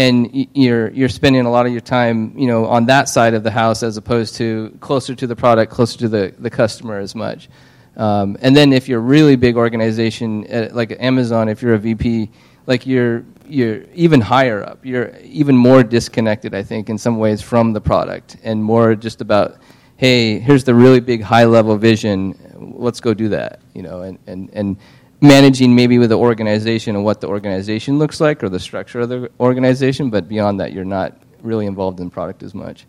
and 0.00 0.48
you're 0.54 0.88
you're 0.92 1.10
spending 1.10 1.44
a 1.44 1.50
lot 1.50 1.66
of 1.66 1.72
your 1.72 1.82
time, 1.82 2.32
you 2.34 2.46
know, 2.46 2.64
on 2.64 2.86
that 2.86 3.06
side 3.08 3.34
of 3.34 3.42
the 3.42 3.50
house 3.50 3.82
as 3.82 3.98
opposed 3.98 4.34
to 4.36 4.74
closer 4.80 5.14
to 5.14 5.26
the 5.26 5.36
product, 5.36 5.70
closer 5.70 5.98
to 5.98 6.08
the, 6.08 6.34
the 6.38 6.48
customer 6.48 6.98
as 6.98 7.14
much. 7.14 7.50
Um, 7.98 8.38
and 8.40 8.56
then 8.56 8.72
if 8.72 8.88
you're 8.88 9.00
a 9.00 9.02
really 9.16 9.36
big 9.36 9.56
organization 9.56 10.46
uh, 10.46 10.70
like 10.72 10.96
Amazon, 11.00 11.50
if 11.50 11.60
you're 11.60 11.74
a 11.74 11.78
VP, 11.78 12.30
like 12.66 12.86
you're 12.86 13.24
you're 13.46 13.82
even 13.94 14.22
higher 14.22 14.62
up, 14.64 14.78
you're 14.86 15.14
even 15.22 15.54
more 15.54 15.82
disconnected, 15.82 16.54
I 16.54 16.62
think, 16.62 16.88
in 16.88 16.96
some 16.96 17.18
ways 17.18 17.42
from 17.42 17.74
the 17.74 17.80
product, 17.80 18.38
and 18.42 18.64
more 18.64 18.94
just 18.94 19.20
about, 19.20 19.58
hey, 19.98 20.38
here's 20.38 20.64
the 20.64 20.74
really 20.74 21.00
big 21.00 21.20
high 21.20 21.44
level 21.44 21.76
vision, 21.76 22.34
let's 22.78 23.00
go 23.00 23.12
do 23.12 23.28
that, 23.30 23.60
you 23.74 23.82
know, 23.82 24.00
and 24.00 24.18
and 24.26 24.48
and 24.54 24.76
managing 25.20 25.74
maybe 25.74 25.98
with 25.98 26.10
the 26.10 26.18
organization 26.18 26.96
and 26.96 27.04
what 27.04 27.20
the 27.20 27.28
organization 27.28 27.98
looks 27.98 28.20
like 28.20 28.42
or 28.42 28.48
the 28.48 28.60
structure 28.60 29.00
of 29.00 29.08
the 29.08 29.30
organization, 29.38 30.10
but 30.10 30.28
beyond 30.28 30.60
that, 30.60 30.72
you're 30.72 30.84
not 30.84 31.16
really 31.42 31.66
involved 31.66 32.00
in 32.00 32.10
product 32.10 32.42
as 32.42 32.54
much. 32.54 32.86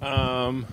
Um, 0.00 0.66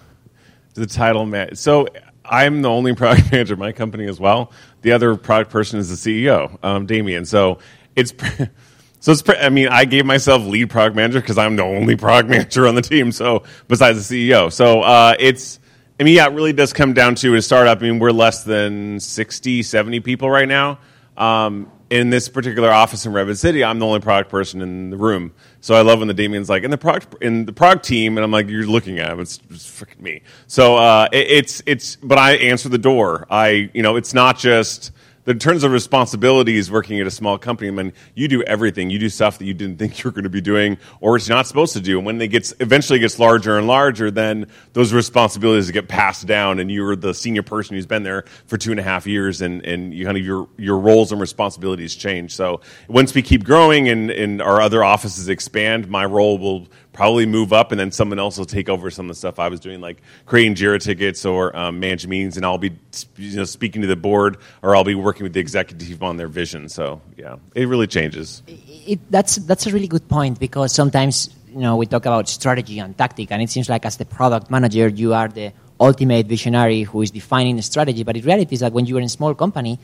the 0.73 0.85
title 0.85 1.25
man. 1.25 1.55
So 1.55 1.87
I'm 2.23 2.61
the 2.61 2.69
only 2.69 2.93
product 2.95 3.31
manager 3.31 3.53
in 3.53 3.59
my 3.59 3.71
company 3.71 4.07
as 4.07 4.19
well. 4.19 4.51
The 4.81 4.91
other 4.91 5.15
product 5.15 5.51
person 5.51 5.79
is 5.79 5.89
the 5.89 6.25
CEO, 6.25 6.63
um, 6.63 6.85
Damien. 6.85 7.25
So 7.25 7.59
it's 7.95 8.13
so 8.99 9.11
it's. 9.11 9.23
I 9.27 9.49
mean, 9.49 9.67
I 9.69 9.85
gave 9.85 10.05
myself 10.05 10.43
lead 10.43 10.69
product 10.69 10.95
manager 10.95 11.21
because 11.21 11.37
I'm 11.37 11.55
the 11.55 11.63
only 11.63 11.95
product 11.95 12.29
manager 12.29 12.67
on 12.67 12.75
the 12.75 12.81
team. 12.81 13.11
So 13.11 13.43
besides 13.67 14.07
the 14.07 14.29
CEO, 14.29 14.51
so 14.51 14.81
uh, 14.81 15.15
it's. 15.19 15.59
I 15.99 16.03
mean, 16.03 16.15
yeah, 16.15 16.27
it 16.27 16.33
really 16.33 16.51
does 16.51 16.73
come 16.73 16.93
down 16.93 17.15
to 17.15 17.35
a 17.35 17.41
startup. 17.41 17.79
I 17.79 17.81
mean, 17.81 17.99
we're 17.99 18.11
less 18.11 18.43
than 18.43 18.99
60, 18.99 19.63
70 19.63 20.01
people 20.01 20.29
right 20.29 20.47
now. 20.47 20.79
Um, 21.15 21.71
in 21.89 22.09
this 22.09 22.27
particular 22.27 22.71
office 22.71 23.05
in 23.05 23.13
Redwood 23.13 23.37
City, 23.37 23.63
I'm 23.63 23.79
the 23.79 23.85
only 23.85 23.99
product 24.01 24.29
person 24.29 24.61
in 24.61 24.89
the 24.89 24.97
room. 24.97 25.33
So 25.61 25.75
I 25.75 25.81
love 25.81 25.99
when 25.99 26.07
the 26.07 26.13
Damien's 26.13 26.49
like 26.49 26.63
in 26.63 26.71
the 26.71 26.77
product 26.77 27.15
in 27.21 27.45
the 27.45 27.53
product 27.53 27.85
team, 27.85 28.17
and 28.17 28.25
I'm 28.25 28.31
like, 28.31 28.49
you're 28.49 28.65
looking 28.65 28.99
at 28.99 29.11
him. 29.11 29.19
It's, 29.19 29.39
it's 29.49 29.65
freaking 29.69 29.99
me. 29.99 30.21
So 30.47 30.75
uh, 30.75 31.07
it, 31.11 31.27
it's 31.29 31.61
it's. 31.65 31.95
But 31.97 32.17
I 32.17 32.33
answer 32.37 32.69
the 32.69 32.79
door. 32.79 33.27
I 33.29 33.69
you 33.73 33.83
know, 33.83 33.95
it's 33.95 34.13
not 34.13 34.37
just 34.37 34.91
in 35.27 35.39
terms 35.39 35.63
of 35.63 35.72
responsibilities 35.72 36.70
working 36.70 37.00
at 37.00 37.08
a 37.08 37.12
small 37.12 37.38
company, 37.38 37.67
I 37.67 37.72
mean, 37.72 37.94
you 38.13 38.27
do 38.27 38.44
everything. 38.44 38.89
You 38.89 39.00
do 39.00 39.10
stuff 39.10 39.39
that 39.39 39.46
you 39.46 39.53
didn't 39.53 39.77
think 39.77 39.98
you 39.98 40.08
were 40.08 40.12
going 40.12 40.24
to 40.24 40.29
be 40.29 40.41
doing 40.41 40.77
or 41.01 41.15
it's 41.15 41.29
not 41.29 41.48
supposed 41.48 41.74
to 41.74 41.82
do. 41.82 41.98
And 41.98 42.05
when 42.05 42.22
it 42.22 42.27
gets 42.27 42.53
eventually 42.60 43.00
gets 43.00 43.17
larger 43.17 43.58
and 43.58 43.67
larger, 43.67 44.12
then 44.12 44.48
those 44.74 44.94
responsibilities 44.94 45.72
get 45.72 45.88
passed 45.88 46.27
down, 46.27 46.60
and 46.60 46.72
you're 46.72 46.96
the 46.96 47.13
senior 47.13 47.44
person 47.44 47.75
who's 47.75 47.86
been 47.86 48.03
there 48.03 48.25
for 48.48 48.58
two 48.58 48.72
and 48.72 48.79
a 48.79 48.84
half 48.84 49.08
years, 49.08 49.41
and, 49.41 49.65
and 49.65 49.94
you 49.94 50.05
kind 50.05 50.17
of 50.17 50.24
your 50.24 50.48
your 50.58 50.77
roles 50.77 51.12
and 51.12 51.20
responsibilities 51.20 51.96
change. 51.96 52.36
So 52.36 52.62
once 52.88 53.13
we 53.13 53.22
keep 53.22 53.44
growing 53.44 53.89
and, 53.89 54.12
and 54.12 54.41
our 54.41 54.62
other 54.62 54.84
offices 54.84 55.29
expand, 55.29 55.88
my 55.89 56.05
role 56.05 56.38
will 56.38 56.67
probably 56.95 57.25
move 57.25 57.51
up, 57.51 57.71
and 57.71 57.79
then 57.79 57.91
someone 57.91 58.17
else 58.17 58.37
will 58.37 58.45
take 58.45 58.69
over 58.69 58.89
some 58.89 59.05
of 59.05 59.09
the 59.09 59.15
stuff 59.15 59.37
I 59.37 59.49
was 59.49 59.59
doing, 59.59 59.81
like 59.81 60.01
creating 60.25 60.55
Jira 60.55 60.81
tickets 60.81 61.25
or 61.25 61.55
um, 61.55 61.79
meetings, 61.79 62.37
and 62.37 62.45
I'll 62.45 62.57
be 62.57 62.71
you 63.17 63.35
know, 63.35 63.43
speaking 63.43 63.81
to 63.81 63.87
the 63.87 63.97
board, 63.97 64.37
or 64.63 64.75
I'll 64.75 64.85
be 64.85 64.95
working 64.95 65.23
with 65.23 65.33
the 65.33 65.41
executive 65.41 66.01
on 66.01 66.17
their 66.17 66.29
vision. 66.29 66.69
So 66.69 67.01
yeah, 67.17 67.35
it 67.53 67.67
really 67.67 67.87
changes. 67.87 68.41
It, 68.47 68.99
that's 69.11 69.35
that's 69.35 69.67
a 69.67 69.71
really 69.71 69.87
good 69.87 70.07
point 70.07 70.39
because 70.39 70.73
sometimes 70.73 71.29
you 71.49 71.59
know 71.59 71.75
we 71.75 71.85
talk 71.85 72.05
about 72.05 72.29
strategy 72.29 72.79
and 72.79 72.97
tactic, 72.97 73.31
and 73.31 73.41
it 73.41 73.49
seems 73.49 73.69
like 73.69 73.85
as 73.85 73.97
the 73.97 74.05
product 74.05 74.49
manager 74.49 74.87
you 74.87 75.13
are 75.13 75.27
the 75.27 75.51
ultimate 75.79 76.27
visionary 76.27 76.83
who 76.83 77.01
is 77.01 77.11
defining 77.11 77.57
the 77.57 77.61
strategy. 77.61 78.03
But 78.03 78.15
in 78.15 78.23
reality, 78.23 78.53
is 78.55 78.61
that 78.61 78.71
when 78.71 78.85
you 78.85 78.95
are 78.95 78.99
in 78.99 79.05
a 79.05 79.09
small 79.09 79.35
company, 79.35 79.77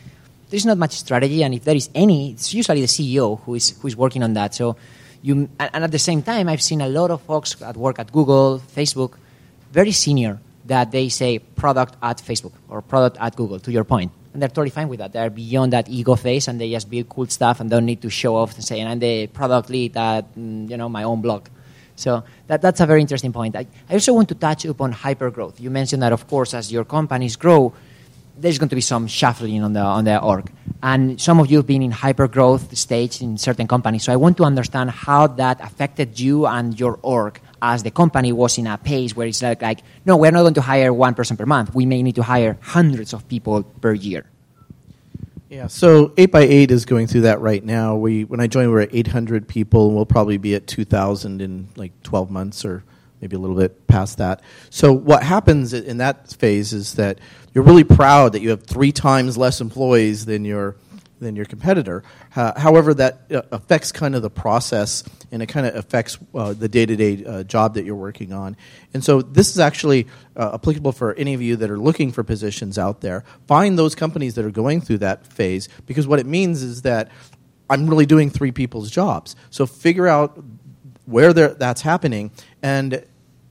there's 0.50 0.66
not 0.66 0.78
much 0.78 0.94
strategy, 0.94 1.44
and 1.44 1.54
if 1.54 1.66
there 1.66 1.76
is 1.76 1.90
any, 1.94 2.32
it's 2.32 2.54
usually 2.54 2.80
the 2.80 2.88
CEO 2.88 3.42
who 3.42 3.56
is 3.56 3.72
who 3.82 3.88
is 3.90 3.98
working 3.98 4.24
on 4.24 4.34
that. 4.34 4.56
So 4.56 4.78
you, 5.22 5.50
and 5.60 5.84
at 5.84 5.92
the 5.92 6.00
same 6.00 6.22
time, 6.22 6.50
I've 6.50 6.62
seen 6.62 6.82
a 6.82 6.88
lot 6.88 7.12
of 7.12 7.22
folks 7.22 7.62
at 7.62 7.78
work 7.78 8.00
at 8.00 8.12
Google, 8.12 8.60
Facebook, 8.60 9.14
very 9.72 9.92
senior, 9.92 10.40
that 10.66 10.92
they 10.92 11.10
say 11.10 11.40
product 11.40 11.96
at 12.02 12.18
Facebook 12.18 12.54
or 12.70 12.82
product 12.82 13.18
at 13.20 13.36
Google, 13.36 13.60
to 13.60 13.72
your 13.72 13.84
point. 13.84 14.12
And 14.34 14.42
they're 14.42 14.50
totally 14.50 14.70
fine 14.70 14.88
with 14.88 15.00
that. 15.00 15.12
They're 15.12 15.30
beyond 15.30 15.74
that 15.74 15.90
ego 15.90 16.16
phase 16.16 16.48
and 16.48 16.60
they 16.60 16.72
just 16.72 16.90
build 16.90 17.10
cool 17.10 17.28
stuff 17.28 17.60
and 17.60 17.70
don't 17.70 17.86
need 17.86 18.02
to 18.02 18.10
show 18.10 18.36
off 18.36 18.56
and 18.56 18.64
say, 18.64 18.82
I'm 18.82 19.00
the 19.00 19.28
product 19.28 19.70
lead 19.70 19.98
at 19.98 20.34
mm, 20.36 20.70
you 20.70 20.78
know, 20.78 20.88
my 20.88 21.04
own 21.04 21.22
blog. 21.22 21.48
So 21.96 22.24
that, 22.48 22.62
that's 22.62 22.80
a 22.80 22.86
very 22.86 23.02
interesting 23.02 23.34
point. 23.34 23.56
I, 23.56 23.68
I 23.90 23.94
also 23.94 24.14
want 24.14 24.30
to 24.30 24.36
touch 24.36 24.66
upon 24.66 24.94
hypergrowth. 24.94 25.60
You 25.60 25.70
mentioned 25.70 26.02
that, 26.02 26.14
of 26.14 26.28
course, 26.28 26.54
as 26.54 26.72
your 26.72 26.86
companies 26.86 27.36
grow, 27.36 27.74
there's 28.38 28.58
going 28.58 28.70
to 28.70 28.76
be 28.76 28.82
some 28.82 29.08
shuffling 29.08 29.62
on 29.64 29.74
the 29.74 29.82
on 29.82 30.06
the 30.06 30.18
org. 30.20 30.50
And 30.84 31.22
some 31.22 31.40
of 31.40 31.52
you 31.52 31.58
have 31.58 31.68
been 31.68 31.84
in 31.84 31.92
hyper 31.92 32.28
growth 32.28 32.76
stage 32.76 33.22
in 33.22 33.38
certain 33.38 33.68
companies. 33.68 34.04
So 34.04 34.14
I 34.14 34.16
want 34.16 34.38
to 34.38 34.44
understand 34.44 34.90
how 34.90 35.28
that 35.28 35.62
affected 35.62 36.20
you 36.20 36.48
and 36.48 36.80
your 36.80 37.00
org 37.04 37.40
as 37.62 37.84
the 37.84 37.92
company 37.92 38.32
was 38.32 38.58
in 38.58 38.66
a 38.66 38.78
pace 38.78 39.16
where 39.16 39.28
it's 39.28 39.44
like, 39.44 39.62
like 39.62 39.82
no, 40.06 40.18
we're 40.18 40.32
not 40.32 40.42
going 40.42 40.56
to 40.56 40.62
hire 40.62 40.92
one 40.92 41.14
person 41.14 41.38
per 41.38 41.46
month. 41.46 41.76
We 41.76 41.86
may 41.86 42.02
need 42.02 42.16
to 42.16 42.24
hire 42.24 42.58
hundreds 42.62 43.14
of 43.14 43.28
people 43.28 43.64
per 43.64 43.94
year. 43.94 44.26
Yeah, 45.50 45.68
so 45.68 46.08
8x8 46.10 46.72
is 46.72 46.86
going 46.86 47.08
through 47.08 47.22
that 47.22 47.42
right 47.42 47.64
now. 47.64 47.98
We 47.98 48.24
when 48.24 48.40
I 48.40 48.48
joined 48.48 48.70
we 48.70 48.74
were 48.74 48.82
at 48.82 48.96
800 48.96 49.48
people 49.48 49.88
and 49.88 49.96
we'll 49.96 50.06
probably 50.06 50.38
be 50.38 50.56
at 50.56 50.66
2000 50.66 51.42
in 51.42 51.68
like 51.76 51.92
12 52.04 52.32
months 52.32 52.64
or 52.64 52.84
maybe 53.20 53.36
a 53.36 53.40
little 53.40 53.56
bit 53.56 53.86
past 53.88 54.18
that. 54.18 54.42
So 54.70 54.94
what 54.94 55.24
happens 55.24 55.74
in 55.74 55.98
that 55.98 56.32
phase 56.32 56.74
is 56.74 56.96
that 56.96 57.20
you're 57.54 57.64
really 57.64 57.84
proud 57.84 58.34
that 58.34 58.42
you 58.42 58.50
have 58.50 58.64
three 58.64 58.92
times 58.92 59.38
less 59.38 59.62
employees 59.62 60.26
than 60.26 60.46
your 60.46 60.76
than 61.22 61.36
your 61.36 61.46
competitor. 61.46 62.04
Uh, 62.36 62.60
however, 62.60 62.94
that 62.96 63.22
uh, 63.32 63.44
affects 63.52 63.92
kind 63.92 64.16
of 64.16 64.22
the 64.22 64.30
process 64.30 65.04
and 65.32 65.42
it 65.42 65.46
kind 65.46 65.66
of 65.66 65.76
affects 65.76 66.18
uh, 66.34 66.52
the 66.52 66.68
day 66.68 66.86
to 66.86 66.96
day 66.96 67.44
job 67.44 67.76
that 67.76 67.86
you're 67.86 67.96
working 67.96 68.34
on. 68.34 68.58
And 68.94 69.04
so, 69.04 69.22
this 69.22 69.52
is 69.52 69.60
actually 69.60 70.08
uh, 70.36 70.52
applicable 70.56 70.92
for 70.92 71.14
any 71.14 71.34
of 71.34 71.42
you 71.42 71.56
that 71.58 71.70
are 71.70 71.78
looking 71.78 72.12
for 72.12 72.24
positions 72.24 72.78
out 72.78 73.02
there. 73.02 73.24
Find 73.48 73.78
those 73.78 73.96
companies 73.96 74.36
that 74.36 74.44
are 74.44 74.52
going 74.52 74.82
through 74.82 74.98
that 75.00 75.26
phase 75.28 75.70
because 75.86 76.08
what 76.08 76.20
it 76.20 76.26
means 76.26 76.64
is 76.64 76.82
that 76.82 77.10
I'm 77.70 77.88
really 77.88 78.06
doing 78.06 78.30
three 78.30 78.52
people's 78.52 78.92
jobs. 78.92 79.36
So, 79.52 79.66
figure 79.66 80.08
out 80.08 80.44
where 81.06 81.34
that's 81.34 81.82
happening 81.82 82.32
and 82.62 83.06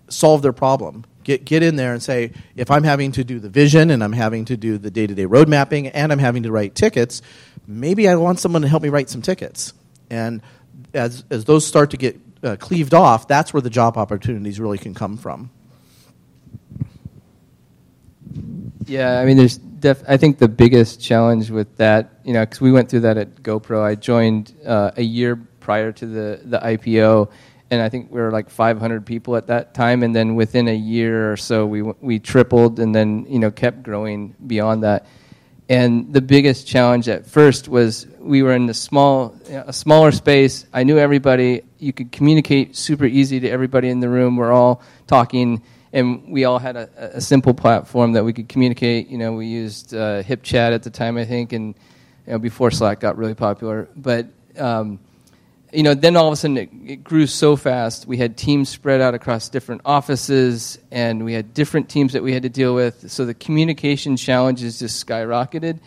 solve 0.09 0.43
their 0.43 0.53
problem. 0.53 1.05
Get, 1.31 1.45
get 1.45 1.63
in 1.63 1.77
there 1.77 1.93
and 1.93 2.03
say, 2.03 2.33
if 2.57 2.73
I'm 2.73 2.83
having 2.83 3.13
to 3.13 3.23
do 3.23 3.39
the 3.39 3.49
vision 3.49 3.93
and 3.93 4.03
I'm 4.03 4.13
having 4.13 4.47
to 4.47 4.57
do 4.57 4.79
the 4.79 4.91
day 4.91 5.07
to 5.07 5.15
day 5.15 5.27
road 5.27 5.49
mapping 5.49 5.87
and 5.87 6.11
I'm 6.11 6.19
having 6.19 6.43
to 6.43 6.51
write 6.51 6.75
tickets, 6.75 7.23
maybe 7.69 8.09
I 8.09 8.17
want 8.17 8.41
someone 8.41 8.63
to 8.63 8.69
help 8.69 8.83
me 8.83 8.89
write 8.89 9.09
some 9.09 9.23
tickets. 9.23 9.73
And 10.11 10.43
as, 10.93 11.23
as 11.31 11.45
those 11.45 11.65
start 11.65 11.93
to 11.93 11.97
get 11.97 12.19
uh, 12.43 12.57
cleaved 12.57 12.95
off, 12.95 13.29
that's 13.29 13.55
where 13.55 13.61
the 13.61 13.71
job 13.71 13.97
opportunities 13.97 14.59
really 14.59 14.77
can 14.77 14.93
come 14.93 15.17
from. 15.17 15.51
Yeah, 18.87 19.21
I 19.21 19.25
mean, 19.25 19.37
there's 19.37 19.57
def- 19.57 20.03
I 20.09 20.17
think 20.17 20.39
the 20.39 20.49
biggest 20.49 21.01
challenge 21.01 21.49
with 21.49 21.77
that, 21.77 22.11
you 22.25 22.33
know, 22.33 22.41
because 22.41 22.61
we 22.61 22.73
went 22.73 22.91
through 22.91 23.01
that 23.03 23.19
at 23.19 23.37
GoPro. 23.37 23.85
I 23.85 23.95
joined 23.95 24.53
uh, 24.67 24.91
a 24.97 25.03
year 25.03 25.37
prior 25.61 25.93
to 25.93 26.07
the, 26.07 26.41
the 26.43 26.59
IPO, 26.59 27.31
and 27.71 27.81
I 27.81 27.89
think 27.89 28.11
we 28.11 28.21
were 28.21 28.33
like 28.33 28.51
500 28.51 29.07
people 29.07 29.37
at 29.37 29.47
that 29.47 29.75
time. 29.75 30.03
And 30.03 30.15
then 30.15 30.35
within 30.35 30.67
a 30.69 30.75
year 30.75 31.33
or 31.33 31.37
so, 31.37 31.67
we 31.67 31.83
we 31.83 32.19
tripled, 32.19 32.81
and 32.81 32.95
then 32.95 33.27
you 33.29 33.39
know 33.39 33.51
kept 33.51 33.83
growing 33.83 34.35
beyond 34.47 34.83
that. 34.83 35.07
And 35.69 36.13
the 36.13 36.21
biggest 36.21 36.67
challenge 36.67 37.09
at 37.09 37.27
first 37.27 37.69
was 37.69 38.09
we 38.19 38.43
were 38.43 38.55
in 38.55 38.69
a 38.69 38.75
small 38.75 39.37
a 39.49 39.73
smaller 39.73 40.11
space. 40.11 40.67
I 40.73 40.83
knew 40.83 40.99
everybody. 40.99 41.63
You 41.79 41.93
could 41.93 42.11
communicate 42.11 42.77
super 42.77 43.07
easy 43.07 43.39
to 43.41 43.49
everybody 43.49 43.89
in 43.89 44.01
the 44.01 44.09
room. 44.09 44.37
We're 44.37 44.53
all 44.53 44.83
talking, 45.07 45.63
and 45.93 46.33
we 46.33 46.45
all 46.45 46.59
had 46.59 46.77
a, 46.77 47.17
a 47.17 47.21
simple 47.21 47.55
platform 47.55 48.13
that 48.15 48.25
we 48.25 48.33
could 48.33 48.49
communicate. 48.49 49.09
You 49.09 49.19
know, 49.19 49.35
we 49.35 49.47
used 49.47 49.95
uh, 49.95 50.25
HipChat 50.25 50.75
at 50.75 50.83
the 50.83 50.91
time, 50.91 51.17
I 51.17 51.25
think, 51.25 51.53
and 51.53 51.77
you 52.27 52.33
know, 52.33 52.39
before 52.41 52.73
Slack 52.73 52.99
got 52.99 53.17
really 53.17 53.35
popular, 53.35 53.89
but. 53.95 54.27
Um, 54.59 54.99
you 55.73 55.83
know, 55.83 55.95
then 55.95 56.17
all 56.17 56.27
of 56.27 56.33
a 56.33 56.37
sudden 56.37 56.57
it, 56.57 56.71
it, 56.85 57.05
grew 57.05 57.27
so 57.27 57.57
fast. 57.57 58.07
We 58.07 58.17
had 58.17 58.37
teams 58.37 58.69
spread 58.69 59.01
out 59.01 59.15
across 59.15 59.49
different 59.49 59.83
offices, 59.85 60.79
and 60.91 61.25
we 61.25 61.33
had 61.33 61.55
different 61.55 61.89
teams 61.89 62.13
that 62.15 62.23
we 62.23 62.33
had 62.33 62.43
to 62.43 62.49
deal 62.49 62.75
with. 62.75 63.11
So 63.11 63.25
the 63.25 63.35
communication 63.35 64.17
challenges 64.17 64.79
just 64.79 65.07
skyrocketed. 65.07 65.79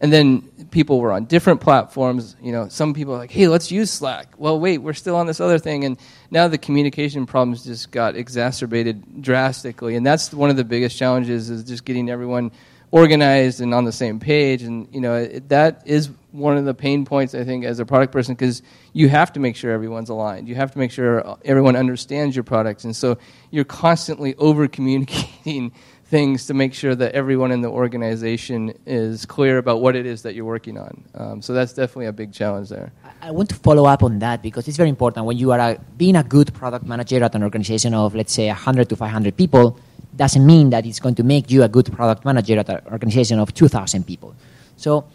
And 0.00 0.12
then 0.12 0.42
people 0.72 0.98
were 1.00 1.12
on 1.12 1.26
different 1.26 1.60
platforms. 1.60 2.34
You 2.42 2.50
know, 2.50 2.68
some 2.68 2.92
people 2.92 3.16
like, 3.16 3.30
"Hey, 3.30 3.46
let's 3.46 3.70
use 3.70 3.90
Slack." 3.90 4.34
Well, 4.36 4.58
wait, 4.58 4.78
we're 4.78 4.94
still 4.94 5.14
on 5.14 5.28
this 5.28 5.40
other 5.40 5.60
thing, 5.60 5.84
and 5.84 5.96
now 6.30 6.48
the 6.48 6.58
communication 6.58 7.24
problems 7.24 7.64
just 7.64 7.92
got 7.92 8.16
exacerbated 8.16 9.22
drastically. 9.22 9.94
And 9.94 10.04
that's 10.04 10.34
one 10.34 10.50
of 10.50 10.56
the 10.56 10.64
biggest 10.64 10.98
challenges 10.98 11.50
is 11.50 11.62
just 11.62 11.84
getting 11.84 12.10
everyone 12.10 12.50
organized 12.90 13.60
and 13.60 13.72
on 13.72 13.84
the 13.84 13.92
same 13.92 14.18
page. 14.18 14.62
And 14.62 14.88
you 14.92 15.00
know, 15.00 15.14
it, 15.14 15.48
that 15.50 15.82
is 15.86 16.10
one 16.32 16.56
of 16.56 16.64
the 16.64 16.74
pain 16.74 17.04
points 17.04 17.34
I 17.34 17.44
think 17.44 17.64
as 17.64 17.78
a 17.78 17.86
product 17.86 18.12
person 18.12 18.34
because 18.34 18.62
you 18.92 19.08
have 19.08 19.32
to 19.34 19.40
make 19.40 19.54
sure 19.54 19.70
everyone's 19.70 20.08
aligned. 20.08 20.48
You 20.48 20.54
have 20.56 20.72
to 20.72 20.78
make 20.78 20.90
sure 20.90 21.38
everyone 21.44 21.76
understands 21.76 22.34
your 22.34 22.42
products, 22.42 22.84
and 22.84 22.96
so 22.96 23.18
you're 23.50 23.64
constantly 23.64 24.34
over 24.36 24.66
communicating 24.66 25.72
things 26.12 26.44
to 26.44 26.52
make 26.52 26.74
sure 26.74 26.94
that 26.94 27.14
everyone 27.14 27.50
in 27.50 27.62
the 27.62 27.70
organization 27.70 28.74
is 28.84 29.24
clear 29.24 29.56
about 29.56 29.80
what 29.80 29.96
it 29.96 30.04
is 30.04 30.20
that 30.22 30.34
you're 30.34 30.44
working 30.44 30.76
on. 30.76 31.04
Um, 31.14 31.40
so 31.40 31.54
that's 31.54 31.72
definitely 31.72 32.04
a 32.06 32.12
big 32.12 32.34
challenge 32.34 32.68
there. 32.68 32.92
I 33.22 33.30
want 33.30 33.48
to 33.48 33.54
follow 33.54 33.86
up 33.86 34.02
on 34.02 34.18
that 34.18 34.42
because 34.42 34.68
it's 34.68 34.76
very 34.76 34.90
important 34.90 35.24
when 35.24 35.38
you 35.38 35.52
are 35.52 35.58
a, 35.58 35.80
being 35.96 36.16
a 36.16 36.22
good 36.22 36.52
product 36.52 36.84
manager 36.84 37.24
at 37.24 37.34
an 37.34 37.42
organization 37.42 37.94
of 37.94 38.14
let's 38.14 38.32
say 38.32 38.48
100 38.48 38.90
to 38.90 38.96
500 38.96 39.34
people 39.36 39.78
doesn't 40.14 40.44
mean 40.44 40.68
that 40.68 40.84
it's 40.84 41.00
going 41.00 41.14
to 41.14 41.22
make 41.22 41.50
you 41.50 41.62
a 41.62 41.68
good 41.68 41.90
product 41.90 42.26
manager 42.26 42.58
at 42.58 42.68
an 42.68 42.80
organization 42.90 43.38
of 43.38 43.54
2,000 43.54 44.06
people. 44.06 44.34
So 44.76 45.06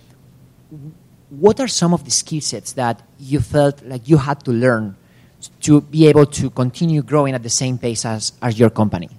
what 1.30 1.60
are 1.60 1.68
some 1.68 1.94
of 1.94 2.06
the 2.06 2.12
skill 2.12 2.42
sets 2.42 2.74
that 2.74 3.02
you 3.20 3.40
felt 3.40 3.84
like 3.84 4.08
you 4.08 4.18
had 4.18 4.44
to 4.46 4.52
learn 4.52 4.96
to 5.62 5.82
be 5.82 6.08
able 6.08 6.26
to 6.26 6.50
continue 6.50 7.02
growing 7.02 7.34
at 7.34 7.44
the 7.44 7.50
same 7.50 7.78
pace 7.78 8.06
as, 8.06 8.34
as 8.42 8.58
your 8.58 8.70
company? 8.70 9.10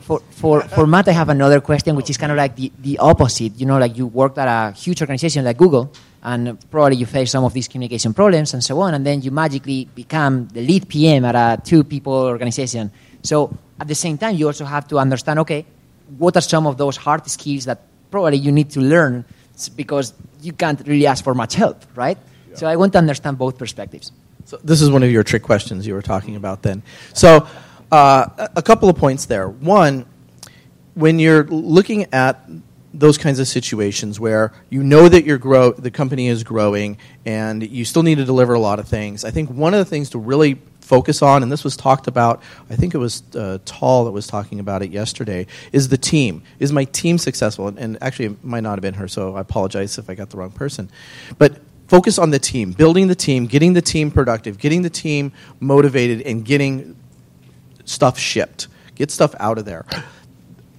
For, 0.00 0.18
for, 0.30 0.62
for 0.62 0.86
Matt, 0.88 1.06
I 1.06 1.12
have 1.12 1.28
another 1.28 1.60
question, 1.60 1.94
which 1.94 2.10
is 2.10 2.16
kind 2.16 2.32
of 2.32 2.38
like 2.38 2.56
the, 2.56 2.72
the 2.80 2.98
opposite. 2.98 3.60
You 3.60 3.66
know, 3.66 3.78
like 3.78 3.96
you 3.96 4.08
worked 4.08 4.38
at 4.38 4.48
a 4.48 4.74
huge 4.76 5.00
organization 5.00 5.44
like 5.44 5.56
Google, 5.56 5.92
and 6.24 6.58
probably 6.68 6.96
you 6.96 7.06
face 7.06 7.30
some 7.30 7.44
of 7.44 7.52
these 7.52 7.68
communication 7.68 8.12
problems 8.12 8.52
and 8.52 8.64
so 8.64 8.80
on, 8.80 8.94
and 8.94 9.06
then 9.06 9.22
you 9.22 9.30
magically 9.30 9.84
become 9.94 10.48
the 10.48 10.62
lead 10.62 10.88
PM 10.88 11.24
at 11.24 11.36
a 11.36 11.62
two 11.62 11.84
people 11.84 12.12
organization. 12.12 12.90
So 13.22 13.56
at 13.78 13.86
the 13.86 13.94
same 13.94 14.18
time, 14.18 14.34
you 14.34 14.48
also 14.48 14.64
have 14.64 14.88
to 14.88 14.98
understand 14.98 15.38
okay, 15.40 15.64
what 16.18 16.36
are 16.36 16.40
some 16.40 16.66
of 16.66 16.76
those 16.76 16.96
hard 16.96 17.26
skills 17.28 17.64
that 17.64 17.80
probably 18.10 18.38
you 18.38 18.52
need 18.52 18.70
to 18.70 18.80
learn 18.80 19.24
because 19.76 20.14
you 20.42 20.52
can't 20.52 20.80
really 20.86 21.06
ask 21.06 21.22
for 21.22 21.34
much 21.34 21.54
help, 21.54 21.84
right? 21.94 22.18
Yeah. 22.50 22.56
So 22.56 22.66
I 22.66 22.76
want 22.76 22.92
to 22.92 22.98
understand 22.98 23.38
both 23.38 23.58
perspectives. 23.58 24.12
So 24.46 24.58
this 24.64 24.80
is 24.80 24.90
one 24.90 25.02
of 25.02 25.10
your 25.10 25.22
trick 25.22 25.42
questions 25.42 25.86
you 25.86 25.94
were 25.94 26.02
talking 26.02 26.36
about 26.36 26.62
then. 26.62 26.82
So 27.14 27.46
uh, 27.92 28.48
a 28.56 28.62
couple 28.62 28.88
of 28.88 28.96
points 28.96 29.26
there. 29.26 29.48
One, 29.48 30.06
when 30.94 31.18
you're 31.18 31.44
looking 31.44 32.12
at 32.12 32.48
those 32.92 33.18
kinds 33.18 33.38
of 33.38 33.46
situations 33.46 34.18
where 34.18 34.52
you 34.68 34.82
know 34.82 35.08
that 35.08 35.24
your 35.24 35.38
grow 35.38 35.70
the 35.72 35.90
company 35.90 36.26
is 36.26 36.42
growing 36.42 36.98
and 37.24 37.62
you 37.62 37.84
still 37.84 38.02
need 38.02 38.16
to 38.16 38.24
deliver 38.24 38.54
a 38.54 38.58
lot 38.58 38.80
of 38.80 38.88
things. 38.88 39.24
I 39.24 39.30
think 39.30 39.50
one 39.50 39.74
of 39.74 39.78
the 39.78 39.84
things 39.84 40.10
to 40.10 40.18
really 40.18 40.60
focus 40.90 41.22
on, 41.22 41.44
and 41.44 41.52
this 41.52 41.62
was 41.62 41.76
talked 41.76 42.08
about, 42.08 42.42
I 42.68 42.74
think 42.74 42.94
it 42.94 42.98
was 42.98 43.22
uh, 43.36 43.58
Tall 43.64 44.06
that 44.06 44.10
was 44.10 44.26
talking 44.26 44.58
about 44.58 44.82
it 44.82 44.90
yesterday, 44.90 45.46
is 45.70 45.88
the 45.88 45.96
team. 45.96 46.42
Is 46.58 46.72
my 46.72 46.82
team 46.82 47.16
successful? 47.16 47.68
And, 47.68 47.78
and 47.78 48.02
actually, 48.02 48.26
it 48.26 48.44
might 48.44 48.64
not 48.64 48.72
have 48.72 48.80
been 48.82 48.94
her, 48.94 49.06
so 49.06 49.36
I 49.36 49.40
apologize 49.40 49.98
if 49.98 50.10
I 50.10 50.16
got 50.16 50.30
the 50.30 50.36
wrong 50.36 50.50
person. 50.50 50.90
But 51.38 51.60
focus 51.86 52.18
on 52.18 52.30
the 52.30 52.40
team, 52.40 52.72
building 52.72 53.06
the 53.06 53.14
team, 53.14 53.46
getting 53.46 53.72
the 53.72 53.80
team 53.80 54.10
productive, 54.10 54.58
getting 54.58 54.82
the 54.82 54.90
team 54.90 55.30
motivated, 55.60 56.22
and 56.22 56.44
getting 56.44 56.96
stuff 57.84 58.18
shipped. 58.18 58.66
Get 58.96 59.12
stuff 59.12 59.32
out 59.38 59.58
of 59.58 59.64
there 59.64 59.86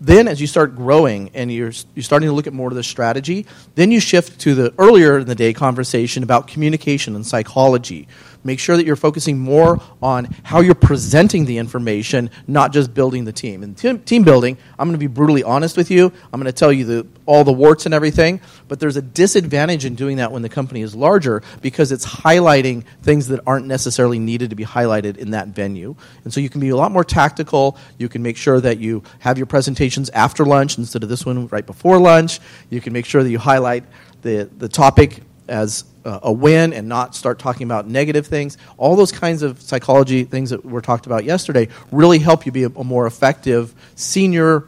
then 0.01 0.27
as 0.27 0.41
you 0.41 0.47
start 0.47 0.75
growing 0.75 1.29
and 1.35 1.53
you're, 1.53 1.71
you're 1.93 2.03
starting 2.03 2.27
to 2.27 2.33
look 2.33 2.47
at 2.47 2.53
more 2.53 2.69
of 2.69 2.75
the 2.75 2.83
strategy 2.83 3.45
then 3.75 3.91
you 3.91 3.99
shift 3.99 4.41
to 4.41 4.55
the 4.55 4.73
earlier 4.79 5.19
in 5.19 5.27
the 5.27 5.35
day 5.35 5.53
conversation 5.53 6.23
about 6.23 6.47
communication 6.47 7.15
and 7.15 7.25
psychology 7.25 8.07
Make 8.43 8.59
sure 8.59 8.75
that 8.75 8.85
you're 8.85 8.95
focusing 8.95 9.37
more 9.37 9.79
on 10.01 10.25
how 10.43 10.61
you're 10.61 10.73
presenting 10.73 11.45
the 11.45 11.59
information, 11.59 12.31
not 12.47 12.73
just 12.73 12.93
building 12.93 13.25
the 13.25 13.31
team. 13.31 13.61
And 13.61 13.77
team, 13.77 13.99
team 13.99 14.23
building, 14.23 14.57
I'm 14.79 14.87
going 14.87 14.99
to 14.99 14.99
be 14.99 15.07
brutally 15.07 15.43
honest 15.43 15.77
with 15.77 15.91
you. 15.91 16.11
I'm 16.33 16.41
going 16.41 16.51
to 16.51 16.57
tell 16.57 16.73
you 16.73 16.85
the, 16.85 17.07
all 17.25 17.43
the 17.43 17.53
warts 17.53 17.85
and 17.85 17.93
everything, 17.93 18.41
but 18.67 18.79
there's 18.79 18.97
a 18.97 19.01
disadvantage 19.01 19.85
in 19.85 19.95
doing 19.95 20.17
that 20.17 20.31
when 20.31 20.41
the 20.41 20.49
company 20.49 20.81
is 20.81 20.95
larger 20.95 21.43
because 21.61 21.91
it's 21.91 22.05
highlighting 22.05 22.83
things 23.03 23.27
that 23.27 23.41
aren't 23.45 23.67
necessarily 23.67 24.17
needed 24.17 24.49
to 24.49 24.55
be 24.55 24.65
highlighted 24.65 25.17
in 25.17 25.31
that 25.31 25.49
venue. 25.49 25.95
And 26.23 26.33
so 26.33 26.39
you 26.39 26.49
can 26.49 26.61
be 26.61 26.69
a 26.69 26.75
lot 26.75 26.91
more 26.91 27.03
tactical. 27.03 27.77
You 27.97 28.09
can 28.09 28.23
make 28.23 28.37
sure 28.37 28.59
that 28.59 28.79
you 28.79 29.03
have 29.19 29.37
your 29.37 29.47
presentations 29.47 30.09
after 30.09 30.45
lunch 30.45 30.77
instead 30.77 31.03
of 31.03 31.09
this 31.09 31.25
one 31.25 31.47
right 31.47 31.65
before 31.65 31.99
lunch. 31.99 32.39
You 32.69 32.81
can 32.81 32.91
make 32.91 33.05
sure 33.05 33.23
that 33.23 33.29
you 33.29 33.39
highlight 33.39 33.83
the, 34.23 34.49
the 34.57 34.69
topic 34.69 35.21
as 35.51 35.83
a 36.05 36.31
win 36.31 36.73
and 36.73 36.87
not 36.87 37.13
start 37.13 37.37
talking 37.37 37.65
about 37.65 37.87
negative 37.87 38.25
things. 38.25 38.57
All 38.77 38.95
those 38.95 39.11
kinds 39.11 39.43
of 39.43 39.61
psychology 39.61 40.23
things 40.23 40.49
that 40.49 40.65
were 40.65 40.81
talked 40.81 41.05
about 41.05 41.25
yesterday 41.25 41.67
really 41.91 42.17
help 42.17 42.45
you 42.45 42.51
be 42.51 42.63
a, 42.63 42.69
a 42.69 42.83
more 42.83 43.05
effective 43.05 43.75
senior 43.95 44.63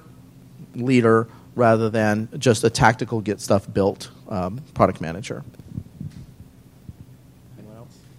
leader 0.75 1.27
rather 1.55 1.89
than 1.89 2.29
just 2.37 2.63
a 2.63 2.69
tactical 2.69 3.21
get 3.21 3.39
stuff 3.39 3.71
built 3.71 4.11
um, 4.29 4.61
product 4.73 5.01
manager. 5.01 5.43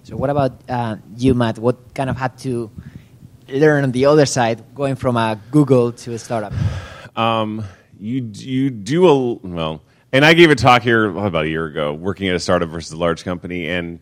So, 0.04 0.16
what 0.16 0.28
about 0.28 0.52
uh, 0.68 0.97
you, 1.16 1.33
Matt? 1.33 1.59
What 1.59 1.94
kind 1.94 2.11
of 2.11 2.16
had 2.16 2.37
to 2.40 2.71
learn 3.49 3.85
on 3.85 3.92
the 3.92 4.04
other 4.04 4.26
side, 4.26 4.62
going 4.75 4.97
from 4.97 5.16
a 5.16 5.40
Google 5.50 5.92
to 5.92 6.12
a 6.12 6.18
startup? 6.18 6.52
Um, 7.16 7.64
you 7.99 8.30
you 8.35 8.68
do 8.68 9.09
a 9.09 9.35
well 9.35 9.80
and 10.14 10.25
I 10.25 10.33
gave 10.35 10.52
a 10.52 10.54
talk 10.54 10.83
here 10.83 11.06
about 11.06 11.44
a 11.44 11.49
year 11.49 11.66
ago, 11.66 11.92
working 11.92 12.28
at 12.28 12.37
a 12.37 12.38
startup 12.38 12.68
versus 12.68 12.92
a 12.92 12.97
large 12.97 13.25
company. 13.25 13.68
And 13.68 13.99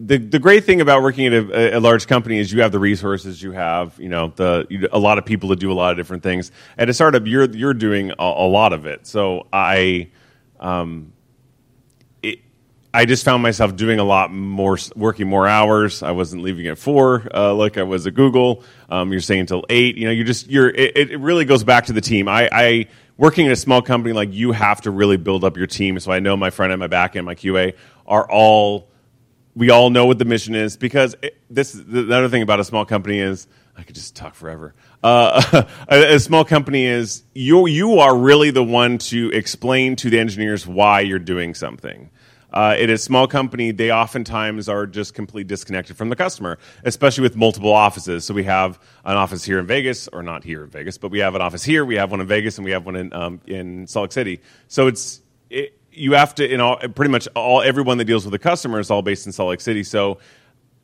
the 0.00 0.16
the 0.16 0.38
great 0.38 0.64
thing 0.64 0.80
about 0.80 1.02
working 1.02 1.26
at 1.26 1.34
a, 1.34 1.76
a 1.76 1.78
large 1.78 2.06
company 2.06 2.38
is 2.38 2.50
you 2.50 2.62
have 2.62 2.72
the 2.72 2.78
resources, 2.78 3.42
you 3.42 3.52
have 3.52 4.00
you 4.00 4.08
know 4.08 4.32
the 4.34 4.66
you, 4.70 4.88
a 4.90 4.98
lot 4.98 5.18
of 5.18 5.26
people 5.26 5.50
to 5.50 5.56
do 5.56 5.70
a 5.70 5.74
lot 5.74 5.90
of 5.90 5.98
different 5.98 6.22
things. 6.22 6.50
At 6.78 6.88
a 6.88 6.94
startup, 6.94 7.26
you're 7.26 7.44
you're 7.50 7.74
doing 7.74 8.12
a, 8.12 8.14
a 8.18 8.48
lot 8.48 8.72
of 8.72 8.86
it. 8.86 9.06
So 9.06 9.46
I. 9.52 10.08
Um, 10.58 11.12
I 12.92 13.04
just 13.04 13.22
found 13.22 13.42
myself 13.42 13.76
doing 13.76 13.98
a 13.98 14.04
lot 14.04 14.32
more, 14.32 14.78
working 14.96 15.28
more 15.28 15.46
hours. 15.46 16.02
I 16.02 16.12
wasn't 16.12 16.42
leaving 16.42 16.66
at 16.68 16.78
four 16.78 17.28
uh, 17.34 17.54
like 17.54 17.76
I 17.76 17.82
was 17.82 18.06
at 18.06 18.14
Google. 18.14 18.64
Um, 18.88 19.12
you're 19.12 19.20
staying 19.20 19.42
until 19.42 19.62
eight. 19.68 19.98
You 19.98 20.06
know, 20.06 20.10
you 20.10 20.24
just 20.24 20.48
you're. 20.48 20.70
It, 20.70 20.96
it, 20.96 21.20
really 21.20 21.44
goes 21.44 21.62
back 21.64 21.86
to 21.86 21.92
the 21.92 22.00
team. 22.00 22.28
I, 22.28 22.48
I 22.50 22.86
working 23.18 23.44
in 23.44 23.52
a 23.52 23.56
small 23.56 23.82
company, 23.82 24.14
like 24.14 24.32
you 24.32 24.52
have 24.52 24.80
to 24.82 24.90
really 24.90 25.18
build 25.18 25.44
up 25.44 25.58
your 25.58 25.66
team. 25.66 25.98
So 26.00 26.10
I 26.10 26.20
know 26.20 26.36
my 26.36 26.48
front 26.48 26.72
end, 26.72 26.80
my 26.80 26.86
back 26.86 27.16
end, 27.16 27.26
my 27.26 27.34
QA 27.34 27.74
are 28.06 28.30
all. 28.30 28.88
We 29.54 29.70
all 29.70 29.90
know 29.90 30.06
what 30.06 30.20
the 30.20 30.24
mission 30.24 30.54
is 30.54 30.76
because 30.76 31.16
it, 31.20 31.36
this. 31.50 31.72
The 31.72 32.14
other 32.14 32.28
thing 32.28 32.42
about 32.42 32.60
a 32.60 32.64
small 32.64 32.84
company 32.84 33.18
is 33.18 33.48
I 33.76 33.82
could 33.82 33.96
just 33.96 34.14
talk 34.14 34.34
forever. 34.34 34.74
Uh, 35.02 35.64
a, 35.88 36.14
a, 36.14 36.20
small 36.20 36.44
company 36.44 36.84
is 36.84 37.24
you. 37.34 37.66
You 37.66 37.98
are 37.98 38.16
really 38.16 38.50
the 38.50 38.62
one 38.62 38.98
to 38.98 39.30
explain 39.32 39.96
to 39.96 40.10
the 40.10 40.18
engineers 40.20 40.66
why 40.66 41.00
you're 41.00 41.18
doing 41.18 41.54
something. 41.54 42.10
Uh, 42.52 42.74
in 42.78 42.88
a 42.90 42.96
small 42.96 43.26
company, 43.26 43.72
they 43.72 43.92
oftentimes 43.92 44.68
are 44.68 44.86
just 44.86 45.14
completely 45.14 45.44
disconnected 45.44 45.96
from 45.96 46.08
the 46.08 46.16
customer, 46.16 46.58
especially 46.84 47.22
with 47.22 47.36
multiple 47.36 47.72
offices. 47.72 48.24
So 48.24 48.32
we 48.32 48.44
have 48.44 48.80
an 49.04 49.16
office 49.16 49.44
here 49.44 49.58
in 49.58 49.66
Vegas, 49.66 50.08
or 50.08 50.22
not 50.22 50.44
here 50.44 50.64
in 50.64 50.70
Vegas, 50.70 50.96
but 50.96 51.10
we 51.10 51.18
have 51.18 51.34
an 51.34 51.42
office 51.42 51.62
here, 51.62 51.84
we 51.84 51.96
have 51.96 52.10
one 52.10 52.20
in 52.20 52.26
Vegas, 52.26 52.56
and 52.56 52.64
we 52.64 52.70
have 52.70 52.86
one 52.86 52.96
in, 52.96 53.12
um, 53.12 53.40
in 53.46 53.86
Salt 53.86 54.04
Lake 54.04 54.12
City. 54.12 54.40
So 54.68 54.86
it's 54.86 55.20
it, 55.50 55.78
you 55.92 56.12
have 56.12 56.34
to, 56.36 56.48
in 56.48 56.60
all, 56.60 56.76
pretty 56.76 57.10
much 57.10 57.28
all 57.34 57.60
everyone 57.60 57.98
that 57.98 58.04
deals 58.04 58.24
with 58.24 58.32
the 58.32 58.38
customer 58.38 58.78
is 58.78 58.90
all 58.90 59.02
based 59.02 59.26
in 59.26 59.32
Salt 59.32 59.50
Lake 59.50 59.60
City. 59.60 59.82
So 59.82 60.18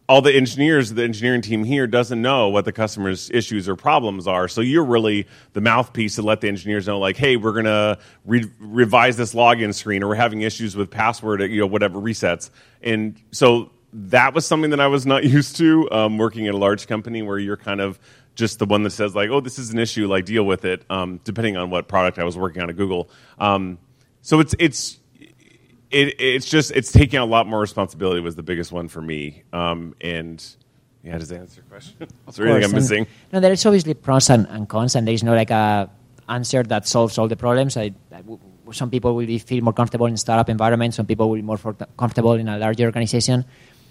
all 0.06 0.20
the 0.20 0.34
engineers, 0.34 0.92
the 0.92 1.02
engineering 1.02 1.40
team 1.40 1.64
here 1.64 1.86
doesn't 1.86 2.20
know 2.20 2.48
what 2.48 2.66
the 2.66 2.72
customer's 2.72 3.30
issues 3.30 3.68
or 3.68 3.74
problems 3.74 4.26
are. 4.26 4.48
So 4.48 4.60
you're 4.60 4.84
really 4.84 5.26
the 5.54 5.62
mouthpiece 5.62 6.16
to 6.16 6.22
let 6.22 6.42
the 6.42 6.48
engineers 6.48 6.86
know, 6.86 6.98
like, 6.98 7.16
hey, 7.16 7.36
we're 7.36 7.52
going 7.52 7.64
to 7.64 7.98
re- 8.26 8.50
revise 8.60 9.16
this 9.16 9.34
login 9.34 9.72
screen, 9.72 10.02
or 10.02 10.08
we're 10.08 10.14
having 10.16 10.42
issues 10.42 10.76
with 10.76 10.90
password, 10.90 11.40
you 11.42 11.60
know, 11.60 11.66
whatever 11.66 11.98
resets. 11.98 12.50
And 12.82 13.18
so 13.30 13.70
that 13.94 14.34
was 14.34 14.46
something 14.46 14.70
that 14.70 14.80
I 14.80 14.88
was 14.88 15.06
not 15.06 15.24
used 15.24 15.56
to 15.56 15.90
um, 15.90 16.18
working 16.18 16.48
at 16.48 16.54
a 16.54 16.58
large 16.58 16.86
company 16.86 17.22
where 17.22 17.38
you're 17.38 17.56
kind 17.56 17.80
of 17.80 17.98
just 18.34 18.58
the 18.58 18.66
one 18.66 18.82
that 18.82 18.90
says 18.90 19.14
like, 19.14 19.30
oh, 19.30 19.40
this 19.40 19.58
is 19.58 19.70
an 19.70 19.78
issue, 19.78 20.06
like 20.06 20.26
deal 20.26 20.44
with 20.44 20.66
it, 20.66 20.84
um, 20.90 21.20
depending 21.24 21.56
on 21.56 21.70
what 21.70 21.88
product 21.88 22.18
I 22.18 22.24
was 22.24 22.36
working 22.36 22.62
on 22.62 22.68
at 22.68 22.76
Google. 22.76 23.08
Um, 23.38 23.78
so 24.20 24.40
it's 24.40 24.54
it's 24.58 24.98
it, 25.94 26.16
it's 26.18 26.46
just 26.46 26.72
it's 26.72 26.90
taking 26.90 27.20
a 27.20 27.24
lot 27.24 27.46
more 27.46 27.60
responsibility 27.60 28.20
was 28.20 28.34
the 28.34 28.42
biggest 28.42 28.72
one 28.72 28.88
for 28.88 29.00
me. 29.00 29.44
Um, 29.52 29.94
and 30.00 30.44
yeah, 31.02 31.18
does 31.18 31.28
that 31.28 31.38
answer 31.38 31.60
your 31.60 31.70
question? 31.70 32.08
Is 32.28 32.36
there 32.36 32.46
anything 32.48 32.64
I'm 32.64 32.72
missing? 32.72 33.06
No, 33.32 33.40
there 33.40 33.52
is 33.52 33.64
obviously 33.64 33.94
pros 33.94 34.30
and, 34.30 34.46
and 34.48 34.68
cons, 34.68 34.94
and 34.96 35.06
there 35.06 35.14
is 35.14 35.22
no 35.22 35.34
like 35.34 35.50
a 35.50 35.88
answer 36.28 36.62
that 36.64 36.88
solves 36.88 37.18
all 37.18 37.28
the 37.28 37.36
problems. 37.36 37.76
I, 37.76 37.92
I, 38.12 38.22
some 38.72 38.90
people 38.90 39.14
will 39.14 39.38
feel 39.38 39.62
more 39.62 39.74
comfortable 39.74 40.06
in 40.06 40.16
startup 40.16 40.48
environment. 40.48 40.94
Some 40.94 41.06
people 41.06 41.28
will 41.28 41.36
be 41.36 41.42
more 41.42 41.58
comfortable 41.96 42.32
in 42.32 42.48
a 42.48 42.58
larger 42.58 42.86
organization. 42.86 43.44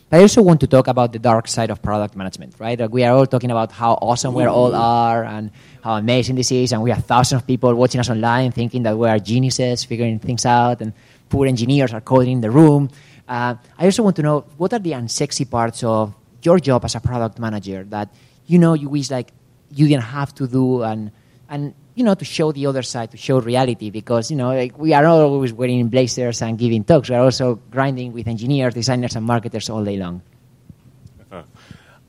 But 0.10 0.18
I 0.20 0.22
also 0.24 0.42
want 0.42 0.60
to 0.62 0.68
talk 0.68 0.88
about 0.88 1.12
the 1.14 1.20
dark 1.20 1.48
side 1.48 1.70
of 1.72 1.82
product 1.82 2.16
management, 2.16 2.56
right? 2.60 2.80
Like 2.80 2.92
we 2.92 3.04
are 3.04 3.16
all 3.16 3.26
talking 3.26 3.52
about 3.52 3.72
how 3.72 3.94
awesome 3.94 4.34
we 4.34 4.44
all 4.44 4.76
are 4.76 5.24
and 5.24 5.52
how 5.84 5.96
amazing 5.96 6.36
this 6.36 6.52
is, 6.52 6.74
and 6.74 6.82
we 6.82 6.92
have 6.92 7.06
thousands 7.06 7.42
of 7.42 7.48
people 7.48 7.74
watching 7.74 8.00
us 8.00 8.10
online 8.10 8.52
thinking 8.52 8.84
that 8.84 8.98
we 8.98 9.08
are 9.08 9.20
geniuses 9.20 9.84
figuring 9.84 10.20
things 10.20 10.46
out, 10.46 10.82
and 10.82 10.94
poor 11.34 11.48
engineers 11.48 11.92
are 11.94 12.02
coding 12.02 12.34
in 12.34 12.42
the 12.42 12.52
room. 12.52 12.88
Uh, 13.28 13.56
I 13.80 13.86
also 13.86 14.04
want 14.04 14.16
to 14.18 14.22
know 14.22 14.46
what 14.58 14.72
are 14.72 14.84
the 14.88 14.92
unsexy 14.92 15.50
parts 15.50 15.84
of 15.84 16.14
your 16.44 16.60
job 16.60 16.86
as 16.86 16.94
a 16.94 17.00
product 17.00 17.40
manager 17.40 17.84
that 17.86 18.14
you 18.46 18.60
know 18.60 18.76
you 18.76 18.88
wish 18.88 19.10
like 19.10 19.32
you 19.72 19.88
didn't 19.88 20.04
have 20.04 20.36
to 20.36 20.48
do 20.48 20.84
and 20.84 21.12
and 21.50 21.74
you 21.96 22.04
know 22.04 22.14
to 22.14 22.24
show 22.24 22.52
the 22.52 22.68
other 22.68 22.84
side 22.84 23.10
to 23.12 23.18
show 23.18 23.40
reality? 23.40 23.90
Because 23.90 24.30
you 24.30 24.38
know 24.38 24.50
like 24.50 24.78
we 24.78 24.94
are 24.94 25.02
not 25.02 25.22
always 25.22 25.52
wearing 25.52 25.88
blazers 25.88 26.44
and 26.44 26.56
giving 26.56 26.84
talks. 26.84 27.10
We 27.10 27.16
are 27.16 27.24
also 27.24 27.56
grinding 27.72 28.14
with 28.14 28.28
engineers 28.28 28.76
designers 28.76 29.16
and 29.16 29.26
marketers 29.26 29.72
all 29.72 29.84
day 29.84 29.98
long. 29.98 30.22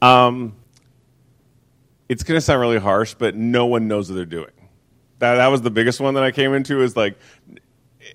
Um, 0.02 0.54
it's 2.10 2.24
going 2.24 2.36
to 2.36 2.42
sound 2.42 2.60
really 2.60 2.78
harsh 2.78 3.14
but 3.14 3.34
no 3.34 3.64
one 3.64 3.88
knows 3.88 4.10
what 4.10 4.16
they're 4.16 4.26
doing. 4.40 4.52
That, 5.20 5.36
that 5.36 5.46
was 5.46 5.62
the 5.62 5.70
biggest 5.70 5.98
one 5.98 6.12
that 6.14 6.24
i 6.24 6.30
came 6.30 6.52
into 6.52 6.82
is 6.82 6.94
like 6.94 7.16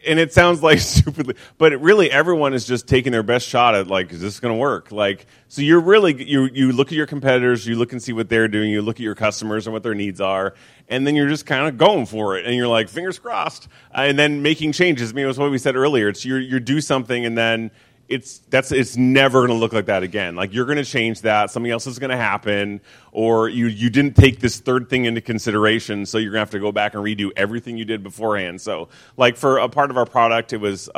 and 0.05 0.19
it 0.19 0.33
sounds 0.33 0.61
like 0.63 0.79
stupidly, 0.79 1.35
but 1.57 1.73
it 1.73 1.79
really 1.79 2.11
everyone 2.11 2.53
is 2.53 2.65
just 2.65 2.87
taking 2.87 3.11
their 3.11 3.23
best 3.23 3.47
shot 3.47 3.75
at 3.75 3.87
like, 3.87 4.11
is 4.11 4.21
this 4.21 4.39
going 4.39 4.53
to 4.53 4.59
work? 4.59 4.91
Like, 4.91 5.25
so 5.47 5.61
you're 5.61 5.79
really 5.79 6.23
you 6.23 6.45
you 6.53 6.71
look 6.71 6.87
at 6.87 6.93
your 6.93 7.07
competitors, 7.07 7.65
you 7.65 7.75
look 7.75 7.91
and 7.91 8.01
see 8.01 8.13
what 8.13 8.29
they're 8.29 8.47
doing, 8.47 8.69
you 8.69 8.81
look 8.81 8.97
at 8.97 9.01
your 9.03 9.15
customers 9.15 9.67
and 9.67 9.73
what 9.73 9.83
their 9.83 9.95
needs 9.95 10.21
are, 10.21 10.53
and 10.87 11.05
then 11.05 11.15
you're 11.15 11.29
just 11.29 11.45
kind 11.45 11.67
of 11.67 11.77
going 11.77 12.05
for 12.05 12.37
it, 12.37 12.45
and 12.45 12.55
you're 12.55 12.67
like, 12.67 12.89
fingers 12.89 13.19
crossed, 13.19 13.67
and 13.93 14.17
then 14.17 14.41
making 14.41 14.71
changes. 14.71 15.11
I 15.11 15.13
mean, 15.13 15.25
it 15.25 15.27
was 15.27 15.39
what 15.39 15.51
we 15.51 15.57
said 15.57 15.75
earlier. 15.75 16.09
It's 16.09 16.25
you 16.25 16.35
you 16.35 16.59
do 16.59 16.81
something 16.81 17.25
and 17.25 17.37
then 17.37 17.71
it's 18.09 18.39
that's 18.49 18.71
it's 18.71 18.97
never 18.97 19.39
going 19.39 19.49
to 19.49 19.55
look 19.55 19.71
like 19.71 19.85
that 19.85 20.03
again. 20.03 20.35
Like 20.35 20.53
you're 20.53 20.65
going 20.65 20.77
to 20.77 20.85
change 20.85 21.21
that, 21.21 21.51
something 21.51 21.71
else 21.71 21.85
is 21.87 21.99
going 21.99 22.09
to 22.09 22.17
happen, 22.17 22.81
or 23.11 23.47
you 23.47 23.67
you 23.67 23.89
didn't 23.89 24.15
take 24.15 24.39
this 24.39 24.59
third 24.59 24.89
thing 24.89 25.05
into 25.05 25.21
consideration, 25.21 26.05
so 26.05 26.17
you're 26.17 26.31
going 26.31 26.39
to 26.39 26.41
have 26.41 26.49
to 26.51 26.59
go 26.59 26.71
back 26.71 26.95
and 26.95 27.03
redo 27.03 27.31
everything 27.37 27.77
you 27.77 27.85
did 27.85 28.01
beforehand. 28.01 28.59
So, 28.61 28.89
like 29.15 29.37
for 29.37 29.59
a 29.59 29.69
part 29.69 29.91
of 29.91 29.97
our 29.97 30.05
product, 30.05 30.53
it 30.53 30.57
was 30.57 30.89
uh, 30.89 30.97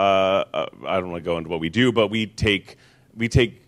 uh, 0.53 0.65
I 0.87 0.99
don't 0.99 1.11
want 1.11 1.23
to 1.23 1.29
go 1.29 1.37
into 1.37 1.49
what 1.49 1.59
we 1.59 1.69
do, 1.69 1.91
but 1.91 2.07
we 2.07 2.27
take 2.27 2.77
we 3.15 3.27
take 3.27 3.60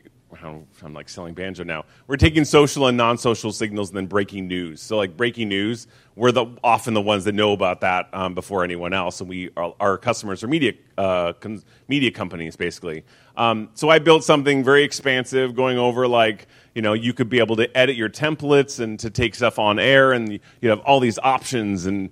I'm 0.43 0.93
like 0.93 1.09
selling 1.09 1.33
banjo 1.33 1.63
now. 1.63 1.85
We're 2.07 2.17
taking 2.17 2.45
social 2.45 2.87
and 2.87 2.97
non-social 2.97 3.51
signals 3.51 3.89
and 3.89 3.97
then 3.97 4.07
breaking 4.07 4.47
news. 4.47 4.81
So 4.81 4.97
like 4.97 5.15
breaking 5.15 5.49
news, 5.49 5.87
we're 6.15 6.31
the, 6.31 6.45
often 6.63 6.93
the 6.93 7.01
ones 7.01 7.23
that 7.25 7.33
know 7.33 7.53
about 7.53 7.81
that 7.81 8.09
um, 8.13 8.33
before 8.33 8.63
anyone 8.63 8.93
else, 8.93 9.19
and 9.19 9.29
we 9.29 9.49
our, 9.57 9.75
our 9.79 9.97
customers 9.97 10.43
are 10.43 10.47
media 10.47 10.73
uh, 10.97 11.33
com- 11.33 11.63
media 11.87 12.11
companies 12.11 12.55
basically. 12.55 13.03
Um, 13.35 13.69
so 13.73 13.89
I 13.89 13.99
built 13.99 14.23
something 14.23 14.63
very 14.63 14.83
expansive, 14.83 15.55
going 15.55 15.77
over 15.77 16.07
like 16.07 16.47
you 16.75 16.81
know 16.81 16.93
you 16.93 17.13
could 17.13 17.29
be 17.29 17.39
able 17.39 17.55
to 17.57 17.77
edit 17.77 17.95
your 17.95 18.09
templates 18.09 18.79
and 18.79 18.99
to 18.99 19.09
take 19.09 19.35
stuff 19.35 19.59
on 19.59 19.79
air, 19.79 20.13
and 20.13 20.39
you 20.61 20.69
have 20.69 20.79
all 20.81 20.99
these 20.99 21.19
options 21.19 21.85
and 21.85 22.11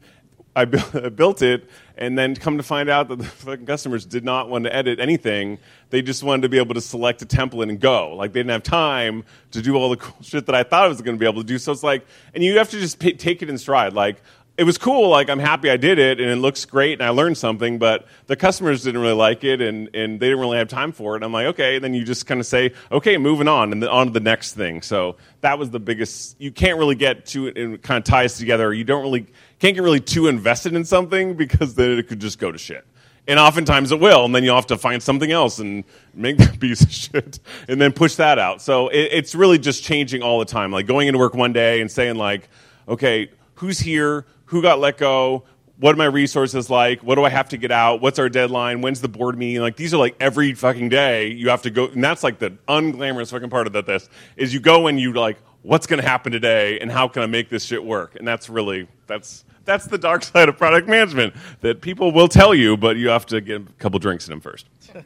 I 0.56 0.66
built 0.66 1.42
it, 1.42 1.70
and 1.98 2.18
then 2.18 2.36
come 2.36 2.58
to 2.58 2.64
find 2.64 2.90
out 2.90 3.08
that 3.10 3.18
the 3.18 3.26
fucking 3.26 3.66
customers 3.66 4.06
did 4.06 4.26
not 4.26 4.50
want 4.50 4.66
to 4.66 4.76
edit 4.76 5.00
anything. 5.00 5.60
They 5.92 6.02
just 6.02 6.24
wanted 6.24 6.42
to 6.44 6.50
be 6.50 6.58
able 6.58 6.74
to 6.74 6.82
select 6.82 7.22
a 7.22 7.26
template 7.26 7.70
and 7.70 7.80
go. 7.80 8.16
Like 8.16 8.34
they 8.34 8.40
didn't 8.40 8.52
have 8.52 8.64
time 8.64 9.24
to 9.52 9.62
do 9.62 9.76
all 9.76 9.90
the 9.90 9.98
cool 9.98 10.22
shit 10.22 10.46
that 10.48 10.56
I 10.56 10.64
thought 10.64 10.86
I 10.86 10.88
was 10.88 11.02
going 11.02 11.16
to 11.16 11.20
be 11.20 11.26
able 11.26 11.42
to 11.42 11.48
do. 11.48 11.58
So 11.58 11.72
it's 11.72 11.84
like, 11.84 12.06
and 12.34 12.44
you 12.44 12.58
have 12.58 12.70
to 12.72 12.80
just 12.80 13.00
take 13.00 13.42
it 13.42 13.50
in 13.50 13.58
stride. 13.58 13.94
Like 13.94 14.22
it 14.62 14.64
was 14.64 14.78
cool. 14.78 15.10
Like 15.10 15.28
I'm 15.28 15.40
happy 15.40 15.72
I 15.72 15.78
did 15.78 15.98
it, 15.98 16.22
and 16.22 16.30
it 16.30 16.36
looks 16.36 16.66
great, 16.66 16.94
and 16.94 17.02
I 17.02 17.10
learned 17.10 17.36
something. 17.36 17.80
But 17.80 18.06
the 18.28 18.36
customers 18.36 18.84
didn't 18.84 19.02
really 19.02 19.16
like 19.16 19.44
it, 19.44 19.60
and, 19.60 19.90
and 19.96 20.20
they 20.20 20.28
didn't 20.28 20.40
really 20.40 20.60
have 20.60 20.68
time 20.68 20.92
for 20.92 21.14
it. 21.14 21.18
And 21.18 21.26
I'm 21.26 21.34
like, 21.34 21.48
okay. 21.48 21.78
And 21.78 21.84
then 21.84 21.96
you 21.96 22.04
just 22.04 22.28
kind 22.28 22.40
of 22.40 22.46
say, 22.46 22.74
okay, 22.92 23.18
moving 23.18 23.48
on, 23.48 23.72
and 23.72 23.82
then 23.82 23.90
on 23.90 24.06
to 24.06 24.14
the 24.14 24.20
next 24.20 24.54
thing. 24.54 24.84
So 24.84 25.16
that 25.40 25.58
was 25.58 25.72
the 25.72 25.80
biggest. 25.80 26.40
You 26.40 26.52
can't 26.52 26.78
really 26.78 26.94
get 26.94 27.26
too 27.26 27.48
it 27.48 27.82
kind 27.82 27.98
of 27.98 28.04
ties 28.04 28.38
together. 28.38 28.72
You 28.72 28.84
don't 28.84 29.02
really 29.02 29.26
can't 29.58 29.74
get 29.74 29.82
really 29.82 30.00
too 30.00 30.28
invested 30.28 30.76
in 30.76 30.86
something 30.86 31.34
because 31.38 31.74
then 31.74 31.98
it 31.98 32.08
could 32.08 32.22
just 32.22 32.38
go 32.38 32.52
to 32.52 32.60
shit. 32.60 32.86
And 33.28 33.40
oftentimes 33.40 33.92
it 33.92 34.00
will, 34.00 34.26
and 34.26 34.36
then 34.36 34.44
you'll 34.44 34.58
have 34.58 34.68
to 34.68 34.78
find 34.78 35.02
something 35.02 35.32
else 35.32 35.58
and 35.58 35.86
make 36.14 36.38
that 36.38 36.60
piece 36.60 36.84
of 36.84 36.92
shit, 36.92 37.40
and 37.68 37.82
then 37.82 37.94
push 37.94 38.14
that 38.18 38.38
out. 38.38 38.62
So 38.62 38.90
it, 38.90 39.10
it's 39.12 39.34
really 39.34 39.58
just 39.58 39.84
changing 39.84 40.22
all 40.22 40.38
the 40.38 40.46
time. 40.46 40.72
Like 40.72 40.86
going 40.86 41.08
into 41.08 41.18
work 41.18 41.34
one 41.34 41.52
day 41.52 41.82
and 41.82 41.90
saying 41.90 42.18
like, 42.18 42.48
okay, 42.88 43.32
who's 43.56 43.80
here? 43.80 44.26
Who 44.52 44.62
got 44.62 44.80
let 44.80 44.98
go, 44.98 45.46
what 45.78 45.96
are 45.96 45.98
my 45.98 46.06
resources 46.06 46.70
like? 46.70 47.02
What 47.02 47.16
do 47.16 47.24
I 47.24 47.30
have 47.30 47.50
to 47.50 47.58
get 47.58 47.72
out? 47.72 48.02
What's 48.02 48.20
our 48.20 48.28
deadline? 48.28 48.82
When's 48.82 49.00
the 49.00 49.08
board 49.08 49.38
meeting? 49.38 49.62
Like 49.62 49.78
these 49.78 49.94
are 49.94 49.98
like 49.98 50.16
every 50.20 50.54
fucking 50.54 50.90
day 50.90 51.32
you 51.32 51.50
have 51.50 51.62
to 51.62 51.72
go, 51.72 51.88
and 51.88 52.04
that's 52.04 52.22
like 52.22 52.38
the 52.38 52.52
unglamorous 52.68 53.32
fucking 53.32 53.50
part 53.50 53.66
of 53.66 53.74
that. 53.74 53.86
This 53.86 54.10
is 54.36 54.54
you 54.54 54.60
go 54.60 54.88
and 54.88 55.00
you 55.00 55.14
like, 55.14 55.38
what's 55.62 55.88
going 55.88 56.02
to 56.02 56.08
happen 56.08 56.34
today, 56.34 56.80
and 56.82 56.92
how 56.92 57.08
can 57.08 57.24
I 57.24 57.28
make 57.28 57.50
this 57.50 57.64
shit 57.64 57.84
work? 57.84 58.18
And 58.18 58.28
that's 58.28 58.50
really 58.50 58.90
that's 59.08 59.46
that's 59.64 59.86
the 59.86 59.98
dark 59.98 60.24
side 60.24 60.50
of 60.50 60.58
product 60.58 60.90
management 60.90 61.34
that 61.62 61.80
people 61.80 62.12
will 62.12 62.28
tell 62.28 62.54
you, 62.54 62.76
but 62.76 62.98
you 62.98 63.08
have 63.08 63.26
to 63.28 63.40
get 63.40 63.62
a 63.62 63.74
couple 63.80 64.00
drinks 64.00 64.28
in 64.28 64.34
them 64.34 64.42
first. 64.42 64.68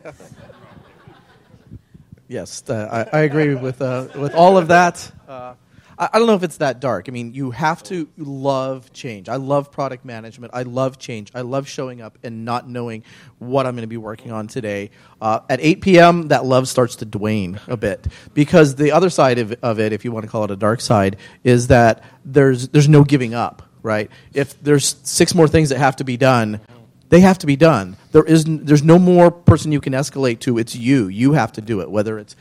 yes, 2.27 2.67
uh, 2.67 3.05
I, 3.13 3.19
I, 3.19 3.21
agree 3.21 3.53
with 3.53 3.79
uh, 3.79 4.08
with 4.15 4.34
all 4.34 4.58
of 4.58 4.69
that. 4.69 5.12
Uh, 5.27 5.53
I, 5.97 6.10
I 6.13 6.17
don't 6.17 6.27
know 6.27 6.36
if 6.36 6.43
it's 6.43 6.58
that 6.58 6.79
dark. 6.79 7.08
I 7.08 7.12
mean, 7.12 7.34
you 7.34 7.51
have 7.51 7.84
to 7.84 8.08
love 8.17 8.91
change. 8.93 9.29
I 9.29 9.36
love 9.36 9.71
product 9.71 10.05
management. 10.05 10.53
I 10.53 10.63
love 10.63 10.99
change. 10.99 11.31
I 11.36 11.41
love 11.41 11.67
showing 11.67 12.01
up 12.01 12.17
and 12.23 12.45
not 12.45 12.67
knowing 12.69 13.03
what 13.39 13.65
I'm 13.65 13.75
going 13.75 13.84
to 13.84 13.88
be 13.88 13.97
working 13.97 14.31
on 14.31 14.47
today. 14.47 14.91
Uh, 15.21 15.41
at 15.49 15.60
8 15.62 15.81
p.m., 15.81 16.27
that 16.29 16.45
love 16.45 16.67
starts 16.67 16.95
to 16.97 17.17
wane 17.17 17.60
a 17.67 17.77
bit 17.77 18.08
because 18.34 18.75
the 18.75 18.91
other 18.91 19.10
side 19.10 19.39
of, 19.39 19.53
of 19.62 19.79
it, 19.79 19.93
if 19.93 20.05
you 20.05 20.12
want 20.12 20.25
to 20.25 20.31
call 20.31 20.43
it 20.43 20.51
a 20.51 20.55
dark 20.55 20.81
side, 20.81 21.17
is 21.43 21.67
that 21.67 22.03
there's 22.23 22.69
there's 22.69 22.89
no 22.89 23.03
giving 23.03 23.34
up. 23.34 23.63
Right? 23.81 24.10
If 24.34 24.60
there's 24.63 24.95
six 25.03 25.36
more 25.36 25.47
things 25.47 25.69
that 25.69 25.77
have 25.77 25.97
to 25.97 26.03
be 26.03 26.17
done, 26.17 26.60
they 27.10 27.19
have 27.19 27.38
to 27.39 27.47
be 27.47 27.55
done. 27.55 27.97
There 28.12 28.23
is 28.23 28.45
there's 28.45 28.84
no 28.84 28.97
more 28.97 29.29
person 29.29 29.71
you 29.71 29.81
can 29.81 29.93
escalate 29.93 30.39
to. 30.41 30.58
It's 30.58 30.75
you. 30.75 31.08
You 31.08 31.34
have 31.34 31.51
to 31.53 31.62
do 31.62 31.81
it. 31.81 31.91
Whether 31.91 32.17
it's 32.17 32.36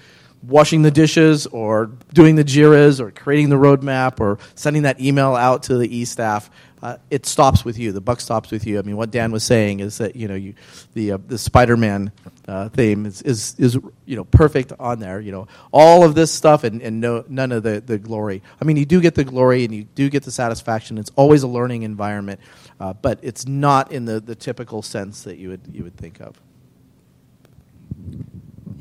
washing 0.47 0.83
the 0.83 0.91
dishes 0.91 1.47
or 1.47 1.91
doing 2.13 2.37
the 2.37 2.45
JIRAs 2.45 3.01
or 3.01 3.11
creating 3.11 3.49
the 3.49 3.57
roadmap 3.57 4.21
or 4.21 4.39
sending 4.55 4.83
that 4.83 5.01
email 5.01 5.35
out 5.35 5.65
to 5.65 5.77
the 5.77 5.97
e-staff, 5.97 6.51
uh, 6.85 6.99
it 7.09 7.25
stops 7.25 7.65
with 7.65 7.79
you. 7.79 7.93
The 7.93 8.03
buck 8.03 8.21
stops 8.21 8.51
with 8.51 8.67
you. 8.67 8.79
I 8.79 8.83
mean, 8.83 8.99
what 8.99 9.11
Dan 9.11 9.33
was 9.33 9.43
saying 9.43 9.81
is 9.81 9.97
that 9.99 10.17
you 10.17 10.29
know 10.29 10.35
you, 10.35 10.55
the 10.93 11.13
uh, 11.13 11.19
the 11.27 11.39
Spider-Man 11.39 12.13
uh, 12.47 12.69
theme 12.69 13.07
is, 13.07 13.23
is 13.23 13.55
is 13.59 13.79
you 14.05 14.17
know 14.17 14.25
perfect 14.25 14.71
on 14.79 14.99
there. 14.99 15.19
You 15.19 15.33
know 15.33 15.49
all 15.73 16.05
of 16.05 16.15
this 16.15 16.31
stuff 16.31 16.63
and, 16.63 16.83
and 16.83 17.01
no, 17.01 17.25
none 17.27 17.53
of 17.53 17.63
the, 17.63 17.81
the 17.81 17.97
glory. 17.97 18.43
I 18.61 18.67
mean, 18.67 18.77
you 18.77 18.85
do 18.85 19.01
get 19.01 19.15
the 19.15 19.25
glory 19.25 19.65
and 19.65 19.75
you 19.75 19.85
do 19.85 20.11
get 20.11 20.25
the 20.25 20.31
satisfaction. 20.31 20.99
It's 20.99 21.11
always 21.17 21.43
a 21.43 21.49
learning 21.49 21.85
environment, 21.85 22.39
uh, 22.79 22.93
but 22.93 23.19
it's 23.23 23.47
not 23.47 23.91
in 23.91 24.05
the, 24.05 24.21
the 24.21 24.35
typical 24.35 24.83
sense 24.83 25.23
that 25.23 25.39
you 25.39 25.49
would 25.49 25.63
you 25.73 25.85
would 25.85 25.97
think 25.97 26.21
of. 26.21 26.39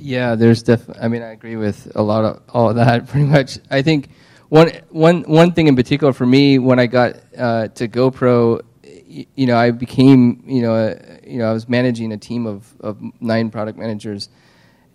Yeah, 0.04 0.36
there's 0.36 0.64
def. 0.64 0.90
I 1.02 1.08
mean, 1.08 1.22
I 1.22 1.32
agree 1.32 1.56
with 1.56 1.90
a 1.96 2.02
lot 2.02 2.26
of 2.26 2.42
all 2.50 2.70
of 2.70 2.76
that. 2.76 3.08
Pretty 3.08 3.26
much, 3.26 3.58
I 3.72 3.82
think 3.84 4.10
one 4.50 4.70
one 4.90 5.22
one 5.22 5.54
thing 5.54 5.68
in 5.68 5.78
particular 5.78 6.12
for 6.12 6.26
me 6.26 6.60
when 6.60 6.78
I 6.78 6.88
got 6.88 7.16
uh, 7.38 7.70
to 7.70 7.88
GoPro, 7.88 8.64
you 9.08 9.46
know, 9.46 9.56
I 9.56 9.72
became 9.72 10.44
you 10.46 10.62
know 10.62 10.76
uh, 10.76 11.20
you 11.26 11.38
know 11.38 11.50
I 11.50 11.54
was 11.54 11.70
managing 11.70 12.12
a 12.12 12.18
team 12.18 12.48
of 12.48 12.68
of 12.82 13.02
nine 13.22 13.50
product 13.50 13.80
managers, 13.80 14.28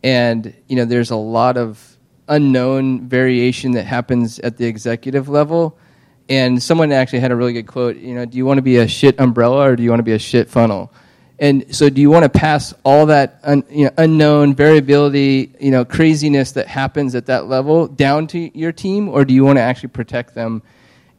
and 0.05 0.55
you 0.68 0.77
know, 0.77 0.85
there's 0.85 1.11
a 1.11 1.16
lot 1.16 1.57
of 1.57 1.97
unknown 2.29 3.09
variation 3.09 3.73
that 3.73 3.85
happens 3.85 4.38
at 4.40 4.59
the 4.59 4.66
executive 4.66 5.27
level. 5.27 5.79
And 6.29 6.62
someone 6.62 6.92
actually 6.92 7.21
had 7.21 7.31
a 7.31 7.37
really 7.37 7.55
good 7.55 7.66
quote. 7.66 7.97
You 7.97 8.14
know, 8.14 8.27
do 8.27 8.37
you 8.37 8.44
want 8.44 8.59
to 8.59 8.62
be 8.62 8.77
a 8.77 8.87
shit 8.87 9.18
umbrella 9.18 9.71
or 9.71 9.77
do 9.77 9.83
you 9.83 9.88
want 9.88 10.01
to 10.01 10.05
be 10.05 10.12
a 10.12 10.18
shit 10.18 10.51
funnel? 10.51 10.92
And 11.40 11.74
so, 11.74 11.88
do 11.88 12.01
you 12.01 12.11
want 12.11 12.24
to 12.24 12.29
pass 12.29 12.74
all 12.85 13.07
that 13.07 13.38
un, 13.44 13.62
you 13.70 13.85
know, 13.85 13.90
unknown 13.96 14.55
variability, 14.55 15.55
you 15.61 15.70
know, 15.70 15.85
craziness 15.85 16.53
that 16.53 16.66
happens 16.66 17.14
at 17.14 17.27
that 17.27 17.46
level 17.46 17.87
down 17.87 18.27
to 18.29 18.59
your 18.59 18.72
team, 18.72 19.09
or 19.09 19.24
do 19.24 19.33
you 19.33 19.44
want 19.44 19.57
to 19.59 19.62
actually 19.62 19.90
protect 19.90 20.35
them 20.35 20.62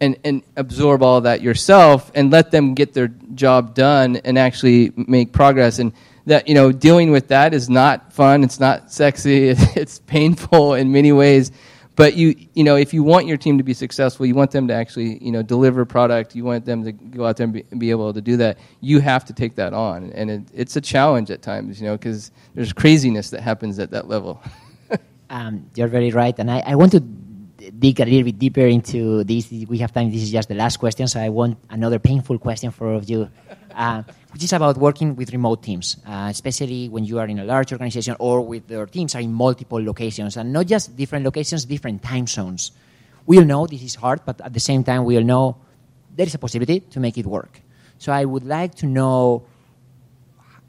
and, 0.01 0.17
and 0.25 0.43
absorb 0.57 1.03
all 1.03 1.21
that 1.21 1.41
yourself 1.41 2.11
and 2.15 2.31
let 2.31 2.51
them 2.51 2.73
get 2.73 2.93
their 2.93 3.07
job 3.33 3.73
done 3.73 4.17
and 4.17 4.37
actually 4.37 4.91
make 4.95 5.31
progress? 5.31 5.79
And 5.79 5.93
that 6.25 6.47
you 6.47 6.53
know, 6.53 6.71
dealing 6.71 7.11
with 7.11 7.29
that 7.29 7.53
is 7.53 7.69
not 7.69 8.11
fun. 8.11 8.43
It's 8.43 8.59
not 8.59 8.91
sexy. 8.91 9.49
It's 9.75 9.99
painful 9.99 10.73
in 10.73 10.91
many 10.91 11.11
ways. 11.11 11.51
But 11.99 12.15
you, 12.15 12.33
you 12.53 12.63
know, 12.63 12.77
if 12.77 12.93
you 12.93 13.03
want 13.03 13.27
your 13.27 13.35
team 13.35 13.57
to 13.57 13.63
be 13.65 13.73
successful, 13.73 14.25
you 14.25 14.33
want 14.33 14.51
them 14.51 14.69
to 14.69 14.73
actually, 14.73 15.21
you 15.21 15.33
know, 15.33 15.41
deliver 15.41 15.83
product. 15.83 16.33
You 16.33 16.45
want 16.45 16.63
them 16.63 16.81
to 16.85 16.93
go 16.93 17.25
out 17.25 17.35
there 17.35 17.43
and 17.43 17.51
be, 17.51 17.63
be 17.77 17.91
able 17.91 18.13
to 18.13 18.21
do 18.21 18.37
that. 18.37 18.57
You 18.79 19.01
have 19.01 19.25
to 19.25 19.33
take 19.33 19.55
that 19.55 19.73
on, 19.73 20.09
and 20.13 20.31
it, 20.31 20.43
it's 20.53 20.77
a 20.77 20.81
challenge 20.81 21.29
at 21.29 21.41
times, 21.41 21.81
you 21.81 21.87
know, 21.87 21.97
because 21.97 22.31
there's 22.55 22.71
craziness 22.71 23.31
that 23.31 23.41
happens 23.41 23.79
at 23.79 23.91
that 23.91 24.07
level. 24.07 24.41
um, 25.29 25.69
you're 25.75 25.89
very 25.89 26.11
right, 26.11 26.39
and 26.39 26.49
I, 26.49 26.63
I 26.65 26.75
want 26.75 26.93
to 26.93 27.03
dig 27.77 27.99
a 27.99 28.05
little 28.05 28.23
bit 28.23 28.39
deeper 28.39 28.65
into 28.65 29.23
this. 29.23 29.51
We 29.51 29.79
have 29.79 29.91
time. 29.91 30.11
This 30.11 30.23
is 30.23 30.31
just 30.31 30.49
the 30.49 30.55
last 30.55 30.77
question, 30.77 31.07
so 31.07 31.19
I 31.19 31.29
want 31.29 31.57
another 31.69 31.99
painful 31.99 32.39
question 32.39 32.71
for 32.71 32.99
you 32.99 33.29
uh, 33.79 34.03
which 34.31 34.43
is 34.43 34.53
about 34.53 34.77
working 34.77 35.15
with 35.15 35.31
remote 35.31 35.63
teams, 35.63 35.97
uh, 36.05 36.27
especially 36.29 36.89
when 36.89 37.03
you 37.03 37.17
are 37.19 37.27
in 37.27 37.39
a 37.39 37.43
large 37.43 37.71
organization 37.71 38.15
or 38.19 38.41
with 38.41 38.69
your 38.69 38.85
teams 38.85 39.15
are 39.15 39.21
in 39.21 39.31
multiple 39.31 39.83
locations, 39.83 40.37
and 40.37 40.53
not 40.53 40.67
just 40.67 40.95
different 40.95 41.25
locations, 41.25 41.65
different 41.65 42.03
time 42.03 42.27
zones. 42.27 42.71
We 43.25 43.37
all 43.37 43.45
know 43.45 43.67
this 43.67 43.81
is 43.81 43.95
hard, 43.95 44.21
but 44.25 44.41
at 44.41 44.53
the 44.53 44.59
same 44.59 44.83
time, 44.83 45.05
we 45.05 45.17
all 45.17 45.23
know 45.23 45.57
there 46.15 46.25
is 46.25 46.35
a 46.35 46.39
possibility 46.39 46.81
to 46.81 46.99
make 46.99 47.17
it 47.17 47.25
work. 47.25 47.61
So 47.97 48.11
I 48.11 48.25
would 48.25 48.45
like 48.45 48.75
to 48.75 48.85
know 48.85 49.45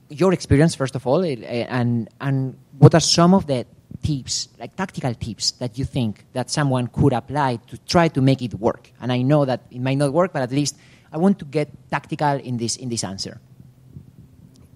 your 0.09 0.33
experience, 0.33 0.75
first 0.75 0.95
of 0.95 1.07
all, 1.07 1.23
and, 1.23 2.09
and 2.21 2.59
what 2.79 2.95
are 2.95 3.01
some 3.01 3.35
of 3.35 3.47
the 3.47 3.67
tips, 4.03 4.49
like 4.59 4.77
tactical 4.77 5.15
tips, 5.15 5.53
that 5.53 5.79
you 5.79 5.85
think 5.85 6.25
that 6.33 6.51
someone 6.51 6.87
could 6.89 7.13
apply 7.13 7.57
to 7.69 7.79
try 7.87 8.09
to 8.09 8.21
make 8.21 8.43
it 8.43 8.55
work? 8.55 8.93
And 9.01 9.13
I 9.13 9.23
know 9.23 9.45
that 9.45 9.63
it 9.71 9.81
might 9.81 9.99
not 9.99 10.13
work, 10.13 10.33
but 10.33 10.43
at 10.43 10.53
least 10.53 10.77
I 11.13 11.19
want 11.19 11.39
to 11.41 11.45
get 11.45 11.69
tactical 11.91 12.37
in 12.37 12.57
this 12.57 12.77
in 12.77 12.89
this 12.89 13.05
answer. 13.05 13.41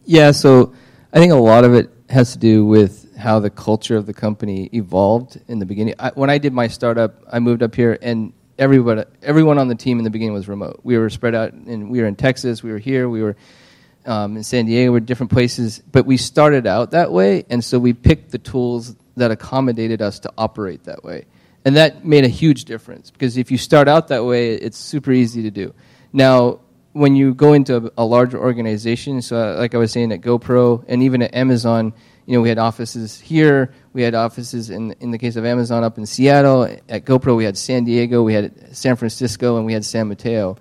Yeah, 0.05 0.33
so 0.33 0.75
I 1.13 1.19
think 1.19 1.33
a 1.33 1.37
lot 1.37 1.65
of 1.65 1.75
it 1.75 1.91
has 2.11 2.33
to 2.33 2.39
do 2.39 2.67
with 2.67 3.17
how 3.17 3.41
the 3.41 3.51
culture 3.51 3.97
of 3.97 4.07
the 4.07 4.13
company 4.13 4.69
evolved 4.73 5.41
in 5.49 5.59
the 5.59 5.67
beginning. 5.67 5.95
I, 5.99 6.11
when 6.11 6.29
I 6.29 6.39
did 6.39 6.53
my 6.53 6.69
startup, 6.69 7.23
I 7.33 7.39
moved 7.39 7.63
up 7.63 7.75
here, 7.75 7.99
and 8.03 8.33
everyone 8.59 9.05
everyone 9.23 9.59
on 9.59 9.69
the 9.69 9.75
team 9.75 9.99
in 9.99 10.05
the 10.05 10.11
beginning 10.11 10.35
was 10.35 10.49
remote. 10.49 10.81
We 10.83 10.99
were 10.99 11.11
spread 11.11 11.35
out, 11.35 11.53
and 11.53 11.91
we 11.91 12.01
were 12.01 12.07
in 12.07 12.17
Texas, 12.17 12.63
we 12.63 12.71
were 12.71 12.79
here, 12.79 13.09
we 13.09 13.23
were 13.23 13.37
um, 14.07 14.37
in 14.37 14.43
San 14.43 14.67
Diego, 14.67 14.93
we 14.93 15.01
were 15.01 15.01
different 15.01 15.33
places. 15.33 15.83
But 15.91 16.05
we 16.05 16.17
started 16.17 16.67
out 16.67 16.91
that 16.91 17.13
way, 17.13 17.45
and 17.49 17.65
so 17.65 17.79
we 17.79 17.93
picked 17.93 18.31
the 18.31 18.39
tools 18.39 18.95
that 19.17 19.31
accommodated 19.31 20.03
us 20.03 20.19
to 20.21 20.33
operate 20.37 20.85
that 20.85 21.05
way, 21.05 21.27
and 21.65 21.77
that 21.77 22.05
made 22.05 22.25
a 22.25 22.29
huge 22.29 22.65
difference 22.65 23.11
because 23.11 23.37
if 23.37 23.51
you 23.51 23.59
start 23.59 23.89
out 23.89 24.09
that 24.09 24.25
way, 24.25 24.55
it's 24.55 24.79
super 24.79 25.13
easy 25.13 25.43
to 25.43 25.51
do. 25.51 25.75
Now, 26.13 26.61
when 26.93 27.17
you 27.17 27.35
go 27.35 27.53
into 27.53 27.77
a, 27.77 27.91
a 27.99 28.05
larger 28.05 28.39
organization, 28.39 29.21
so 29.21 29.37
uh, 29.37 29.59
like 29.59 29.75
I 29.75 29.79
was 29.79 29.93
saying 29.93 30.13
at 30.13 30.21
GoPro 30.21 30.85
and 30.87 31.03
even 31.03 31.23
at 31.23 31.35
Amazon, 31.35 31.93
you 32.27 32.35
know, 32.35 32.41
we 32.41 32.49
had 32.49 32.59
offices 32.59 33.21
here, 33.21 33.75
we 33.93 34.03
had 34.03 34.15
offices 34.15 34.71
in 34.71 34.93
in 35.01 35.11
the 35.11 35.19
case 35.19 35.37
of 35.37 35.45
Amazon 35.45 35.85
up 35.85 35.99
in 35.99 36.07
Seattle. 36.07 36.63
At 36.89 37.05
GoPro, 37.05 37.37
we 37.37 37.45
had 37.45 37.59
San 37.59 37.85
Diego, 37.85 38.23
we 38.23 38.33
had 38.33 38.77
San 38.77 38.97
Francisco, 38.97 39.57
and 39.57 39.67
we 39.67 39.73
had 39.73 39.85
San 39.85 40.09
Mateo. 40.09 40.57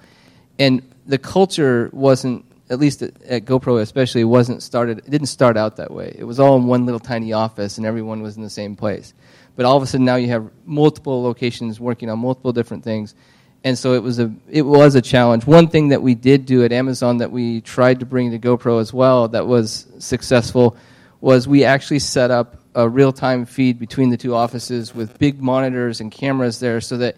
And 0.59 0.81
the 1.05 1.17
culture 1.17 1.89
wasn't, 1.93 2.45
at 2.73 2.79
least 2.79 3.01
at, 3.01 3.21
at 3.23 3.45
GoPro 3.45 3.81
especially, 3.81 4.25
wasn't 4.25 4.61
started. 4.61 4.97
It 4.99 5.09
didn't 5.09 5.27
start 5.27 5.55
out 5.55 5.77
that 5.77 5.91
way. 5.91 6.13
It 6.17 6.25
was 6.25 6.39
all 6.39 6.57
in 6.57 6.65
one 6.65 6.85
little 6.85 6.99
tiny 6.99 7.31
office, 7.31 7.77
and 7.77 7.87
everyone 7.87 8.21
was 8.21 8.35
in 8.35 8.43
the 8.43 8.49
same 8.49 8.75
place. 8.75 9.13
But 9.55 9.65
all 9.65 9.77
of 9.77 9.83
a 9.83 9.85
sudden, 9.85 10.05
now 10.05 10.15
you 10.15 10.27
have 10.29 10.49
multiple 10.65 11.23
locations 11.23 11.79
working 11.79 12.09
on 12.09 12.19
multiple 12.19 12.51
different 12.51 12.83
things 12.83 13.15
and 13.63 13.77
so 13.77 13.93
it 13.93 14.03
was 14.03 14.19
a 14.19 14.31
it 14.49 14.63
was 14.63 14.95
a 14.95 15.01
challenge. 15.01 15.45
One 15.45 15.67
thing 15.67 15.89
that 15.89 16.01
we 16.01 16.15
did 16.15 16.45
do 16.45 16.63
at 16.65 16.71
Amazon 16.71 17.17
that 17.19 17.31
we 17.31 17.61
tried 17.61 18.01
to 18.01 18.05
bring 18.05 18.31
to 18.31 18.39
GoPro 18.39 18.81
as 18.81 18.93
well 18.93 19.29
that 19.29 19.47
was 19.47 19.87
successful 19.99 20.75
was 21.21 21.47
we 21.47 21.63
actually 21.63 21.99
set 21.99 22.31
up 22.31 22.57
a 22.75 22.89
real 22.89 23.13
time 23.13 23.45
feed 23.45 23.79
between 23.79 24.09
the 24.09 24.17
two 24.17 24.35
offices 24.35 24.93
with 24.93 25.17
big 25.17 25.41
monitors 25.41 26.01
and 26.01 26.11
cameras 26.11 26.59
there, 26.59 26.81
so 26.81 26.97
that 26.97 27.15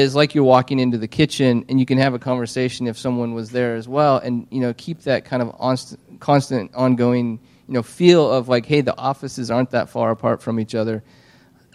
is 0.00 0.14
like 0.14 0.34
you're 0.34 0.44
walking 0.44 0.78
into 0.78 0.98
the 0.98 1.08
kitchen 1.08 1.64
and 1.68 1.78
you 1.78 1.86
can 1.86 1.98
have 1.98 2.14
a 2.14 2.18
conversation 2.18 2.86
if 2.86 2.98
someone 2.98 3.34
was 3.34 3.50
there 3.50 3.76
as 3.76 3.86
well 3.86 4.18
and 4.18 4.46
you 4.50 4.60
know 4.60 4.74
keep 4.74 5.02
that 5.02 5.24
kind 5.24 5.42
of 5.42 5.48
onst- 5.58 5.96
constant 6.18 6.74
ongoing 6.74 7.38
you 7.66 7.74
know 7.74 7.82
feel 7.82 8.30
of 8.30 8.48
like 8.48 8.66
hey 8.66 8.80
the 8.80 8.96
offices 8.96 9.50
aren't 9.50 9.70
that 9.70 9.88
far 9.88 10.10
apart 10.10 10.42
from 10.42 10.58
each 10.58 10.74
other. 10.74 11.02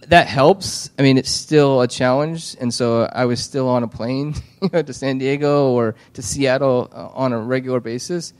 That 0.07 0.27
helps. 0.27 0.91
I 0.99 1.01
mean 1.01 1.17
it's 1.17 1.31
still 1.31 1.81
a 1.81 1.87
challenge. 1.87 2.55
And 2.59 2.73
so 2.73 3.03
i 3.11 3.25
was 3.25 3.39
still 3.39 3.69
on 3.69 3.83
a 3.83 3.87
plane 3.87 4.35
you 4.61 4.69
know 4.73 4.81
to 4.81 4.93
san 4.93 5.17
diego 5.17 5.71
or 5.71 5.95
to 6.13 6.21
seattle 6.21 6.89
uh, 6.91 7.07
on 7.07 7.33
a 7.33 7.39
regular 7.39 7.79
basis. 7.79 8.33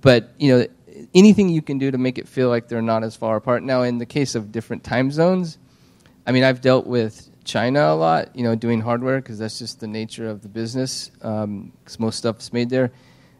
But 0.00 0.32
you 0.38 0.56
know 0.56 0.66
anything 1.14 1.48
you 1.48 1.62
can 1.62 1.78
do 1.78 1.90
to 1.90 1.98
make 1.98 2.18
it 2.18 2.28
feel 2.28 2.48
like 2.48 2.68
they're 2.68 2.82
not 2.82 3.04
as 3.04 3.16
far 3.16 3.36
apart. 3.36 3.62
Now 3.62 3.82
in 3.82 3.98
the 3.98 4.06
case 4.06 4.34
of 4.34 4.52
different 4.52 4.84
time 4.84 5.10
zones 5.10 5.58
i 6.26 6.32
mean 6.32 6.44
i've 6.44 6.60
dealt 6.60 6.86
with 6.86 7.27
China 7.48 7.80
a 7.86 7.94
lot, 7.96 8.36
you 8.36 8.44
know, 8.44 8.54
doing 8.54 8.80
hardware 8.80 9.20
because 9.20 9.38
that's 9.38 9.58
just 9.58 9.80
the 9.80 9.86
nature 9.86 10.28
of 10.28 10.42
the 10.42 10.48
business. 10.48 11.08
Because 11.08 11.44
um, 11.44 11.72
most 11.98 12.18
stuff 12.18 12.38
is 12.40 12.52
made 12.52 12.68
there. 12.68 12.92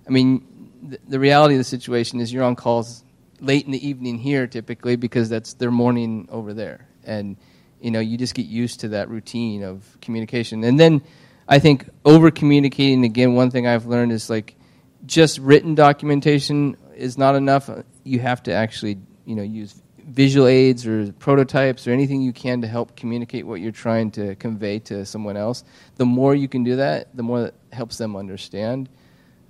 I 0.06 0.10
mean, 0.10 0.70
th- 0.88 1.00
the 1.06 1.20
reality 1.20 1.54
of 1.54 1.58
the 1.58 1.64
situation 1.64 2.18
is 2.18 2.32
you're 2.32 2.42
on 2.42 2.56
calls 2.56 3.04
late 3.40 3.66
in 3.66 3.70
the 3.70 3.86
evening 3.86 4.18
here 4.18 4.46
typically 4.46 4.96
because 4.96 5.28
that's 5.28 5.52
their 5.54 5.70
morning 5.70 6.26
over 6.32 6.54
there, 6.54 6.88
and 7.04 7.36
you 7.80 7.90
know 7.90 8.00
you 8.00 8.16
just 8.16 8.34
get 8.34 8.46
used 8.46 8.80
to 8.80 8.88
that 8.88 9.10
routine 9.10 9.62
of 9.62 9.84
communication. 10.00 10.64
And 10.64 10.80
then 10.80 11.02
I 11.46 11.58
think 11.58 11.88
over 12.04 12.30
communicating 12.30 13.04
again. 13.04 13.34
One 13.34 13.50
thing 13.50 13.66
I've 13.66 13.86
learned 13.86 14.12
is 14.12 14.30
like 14.30 14.56
just 15.04 15.38
written 15.38 15.74
documentation 15.74 16.76
is 16.96 17.18
not 17.18 17.36
enough. 17.36 17.70
You 18.04 18.20
have 18.20 18.42
to 18.44 18.52
actually 18.52 18.98
you 19.26 19.36
know 19.36 19.42
use 19.42 19.80
visual 20.08 20.46
aids 20.46 20.86
or 20.86 21.12
prototypes 21.12 21.86
or 21.86 21.92
anything 21.92 22.22
you 22.22 22.32
can 22.32 22.62
to 22.62 22.66
help 22.66 22.96
communicate 22.96 23.46
what 23.46 23.60
you're 23.60 23.70
trying 23.70 24.10
to 24.12 24.34
convey 24.36 24.78
to 24.78 25.04
someone 25.04 25.36
else. 25.36 25.64
The 25.96 26.06
more 26.06 26.34
you 26.34 26.48
can 26.48 26.64
do 26.64 26.76
that, 26.76 27.14
the 27.14 27.22
more 27.22 27.42
that 27.42 27.54
helps 27.72 27.98
them 27.98 28.16
understand. 28.16 28.88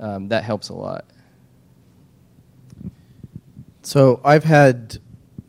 Um, 0.00 0.28
that 0.28 0.44
helps 0.44 0.68
a 0.68 0.74
lot. 0.74 1.04
So 3.82 4.20
I've 4.24 4.44
had 4.44 4.98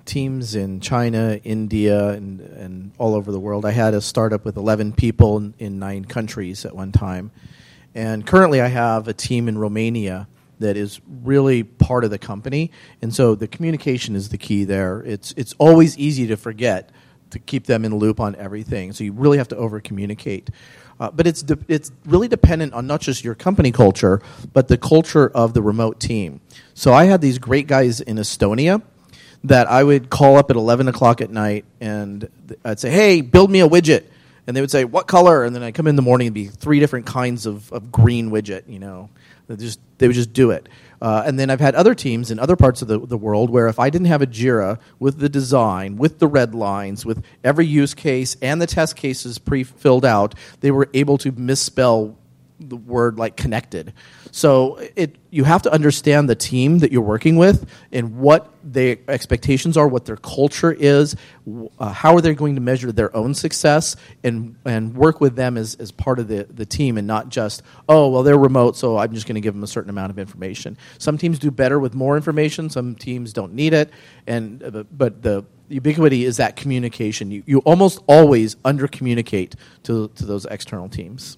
teams 0.05 0.55
in 0.55 0.79
China, 0.79 1.39
India, 1.43 2.09
and, 2.09 2.39
and 2.39 2.91
all 2.97 3.13
over 3.15 3.31
the 3.31 3.39
world. 3.39 3.65
I 3.65 3.71
had 3.71 3.93
a 3.93 4.01
startup 4.01 4.45
with 4.45 4.57
11 4.57 4.93
people 4.93 5.37
in, 5.37 5.53
in 5.59 5.79
nine 5.79 6.05
countries 6.05 6.65
at 6.65 6.75
one 6.75 6.91
time. 6.91 7.31
And 7.93 8.25
currently 8.25 8.61
I 8.61 8.67
have 8.67 9.07
a 9.07 9.13
team 9.13 9.47
in 9.47 9.57
Romania 9.57 10.27
that 10.59 10.77
is 10.77 10.99
really 11.23 11.63
part 11.63 12.03
of 12.03 12.11
the 12.11 12.19
company. 12.19 12.71
And 13.01 13.13
so 13.13 13.35
the 13.35 13.47
communication 13.47 14.15
is 14.15 14.29
the 14.29 14.37
key 14.37 14.63
there. 14.65 15.01
It's, 15.05 15.33
it's 15.37 15.55
always 15.57 15.97
easy 15.97 16.27
to 16.27 16.37
forget 16.37 16.91
to 17.31 17.39
keep 17.39 17.65
them 17.65 17.85
in 17.85 17.91
the 17.91 17.97
loop 17.97 18.19
on 18.19 18.35
everything. 18.35 18.91
So 18.93 19.03
you 19.03 19.13
really 19.13 19.37
have 19.37 19.47
to 19.49 19.55
over 19.57 19.79
communicate. 19.79 20.49
Uh, 20.99 21.09
but 21.11 21.25
it's, 21.25 21.41
de- 21.43 21.57
it's 21.67 21.91
really 22.05 22.27
dependent 22.27 22.73
on 22.73 22.85
not 22.85 23.01
just 23.01 23.23
your 23.23 23.35
company 23.35 23.71
culture, 23.71 24.21
but 24.51 24.67
the 24.67 24.77
culture 24.77 25.29
of 25.29 25.53
the 25.53 25.61
remote 25.61 25.99
team. 25.99 26.41
So 26.73 26.93
I 26.93 27.05
had 27.05 27.21
these 27.21 27.39
great 27.39 27.67
guys 27.67 28.01
in 28.01 28.17
Estonia 28.17 28.81
that 29.45 29.67
I 29.67 29.83
would 29.83 30.09
call 30.09 30.35
up 30.35 30.49
at 30.49 30.57
11 30.57 30.89
o'clock 30.89 31.21
at 31.21 31.29
night 31.29 31.63
and 31.79 32.27
I'd 32.65 32.79
say, 32.79 32.89
hey, 32.89 33.21
build 33.21 33.49
me 33.49 33.61
a 33.61 33.69
widget. 33.69 34.05
And 34.45 34.57
they 34.57 34.61
would 34.61 34.71
say, 34.71 34.83
what 34.83 35.07
color? 35.07 35.43
And 35.43 35.55
then 35.55 35.63
I'd 35.63 35.75
come 35.75 35.87
in 35.87 35.95
the 35.95 36.01
morning 36.01 36.27
and 36.27 36.33
be 36.33 36.47
three 36.47 36.79
different 36.79 37.05
kinds 37.05 37.45
of, 37.45 37.71
of 37.71 37.91
green 37.91 38.31
widget, 38.31 38.63
you 38.67 38.79
know. 38.79 39.09
They 39.49 39.55
just 39.55 39.79
they 39.97 40.07
would 40.07 40.15
just 40.15 40.31
do 40.31 40.51
it. 40.51 40.69
Uh, 41.01 41.23
and 41.25 41.39
then 41.39 41.49
I've 41.49 41.59
had 41.59 41.73
other 41.73 41.95
teams 41.95 42.29
in 42.29 42.39
other 42.39 42.55
parts 42.55 42.81
of 42.81 42.87
the, 42.87 42.99
the 42.99 43.17
world 43.17 43.49
where 43.49 43.67
if 43.67 43.79
I 43.79 43.89
didn't 43.89 44.07
have 44.07 44.21
a 44.21 44.27
Jira 44.27 44.79
with 44.99 45.17
the 45.17 45.29
design, 45.29 45.97
with 45.97 46.19
the 46.19 46.27
red 46.27 46.53
lines, 46.53 47.05
with 47.05 47.23
every 47.43 47.65
use 47.65 47.93
case 47.95 48.37
and 48.41 48.61
the 48.61 48.67
test 48.67 48.95
cases 48.95 49.39
pre 49.39 49.63
filled 49.63 50.05
out, 50.05 50.35
they 50.59 50.69
were 50.69 50.87
able 50.93 51.17
to 51.19 51.31
misspell 51.31 52.15
the 52.59 52.75
word 52.75 53.17
like 53.17 53.37
connected. 53.37 53.93
So 54.31 54.79
it 54.95 55.15
you 55.31 55.43
have 55.43 55.61
to 55.63 55.71
understand 55.71 56.27
the 56.29 56.35
team 56.35 56.79
that 56.79 56.91
you're 56.91 57.01
working 57.01 57.35
with 57.37 57.69
and 57.91 58.17
what 58.17 58.51
their 58.63 58.97
expectations 59.07 59.77
are, 59.77 59.87
what 59.87 60.05
their 60.05 60.17
culture 60.17 60.71
is, 60.71 61.15
uh, 61.79 61.91
how 61.91 62.15
are 62.15 62.21
they 62.21 62.33
going 62.33 62.55
to 62.55 62.61
measure 62.61 62.91
their 62.91 63.15
own 63.15 63.33
success, 63.33 63.95
and 64.23 64.55
and 64.65 64.95
work 64.95 65.21
with 65.21 65.35
them 65.35 65.57
as, 65.57 65.75
as 65.75 65.91
part 65.91 66.19
of 66.19 66.27
the, 66.27 66.45
the 66.49 66.65
team 66.65 66.97
and 66.97 67.07
not 67.07 67.29
just 67.29 67.61
oh 67.87 68.09
well 68.09 68.23
they're 68.23 68.37
remote 68.37 68.75
so 68.75 68.97
I'm 68.97 69.13
just 69.13 69.27
going 69.27 69.35
to 69.35 69.41
give 69.41 69.53
them 69.53 69.63
a 69.63 69.67
certain 69.67 69.89
amount 69.89 70.11
of 70.11 70.19
information. 70.19 70.77
Some 70.97 71.17
teams 71.17 71.39
do 71.39 71.51
better 71.51 71.79
with 71.79 71.93
more 71.93 72.17
information, 72.17 72.69
some 72.69 72.95
teams 72.95 73.33
don't 73.33 73.53
need 73.53 73.73
it, 73.73 73.89
and 74.27 74.63
uh, 74.63 74.83
but 74.91 75.21
the 75.21 75.45
ubiquity 75.69 76.25
is 76.25 76.37
that 76.37 76.55
communication. 76.55 77.31
You 77.31 77.43
you 77.45 77.59
almost 77.59 77.99
always 78.07 78.57
under 78.65 78.87
communicate 78.87 79.55
to 79.83 80.09
to 80.09 80.25
those 80.25 80.45
external 80.45 80.89
teams. 80.89 81.37